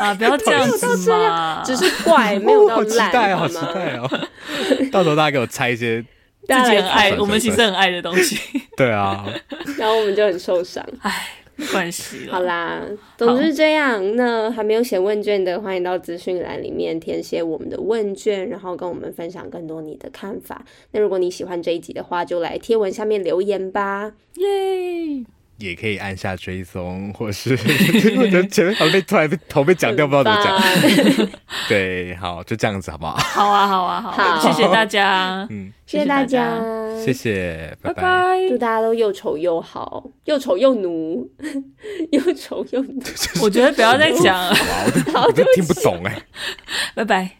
[0.01, 0.13] 啊！
[0.15, 2.83] 不要这样子嘛，只是怪，没有到烂。
[2.83, 4.27] 好期待哦，好期待哦！
[4.91, 8.39] 到时候大家给我猜一些自己很爱，我们其实很爱的东西。
[8.75, 9.25] 对啊，
[9.77, 10.83] 然后我们就很受伤。
[11.01, 12.27] 唉，没 关系。
[12.29, 12.83] 好啦，
[13.17, 14.15] 总是这样。
[14.15, 20.63] 那还没有写问卷的，欢迎到资讯栏里面填写我们的问卷，然后跟我们分享更多你的看法。
[20.91, 24.13] 那如果你喜欢这一集的话，就来贴文下面留言吧。
[24.35, 25.25] 耶！
[25.57, 27.51] 也可以按下追踪， 或是
[28.17, 31.29] 我觉得前面好像被突然被头被讲掉，不知道怎么讲。
[31.67, 33.17] 对，好，就这样子，好不好？
[33.17, 36.57] 好啊，好啊，好，好，谢谢大家，嗯，谢谢大家，
[37.03, 41.29] 谢谢，拜拜，拜，祝大家都又丑又好，又丑又奴，
[42.11, 43.01] 又丑又奴。
[43.41, 44.55] 我觉得不要再讲了，
[45.13, 46.21] 好，我都听不懂哎，
[46.95, 47.31] 拜拜，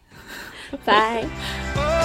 [0.83, 1.96] 拜。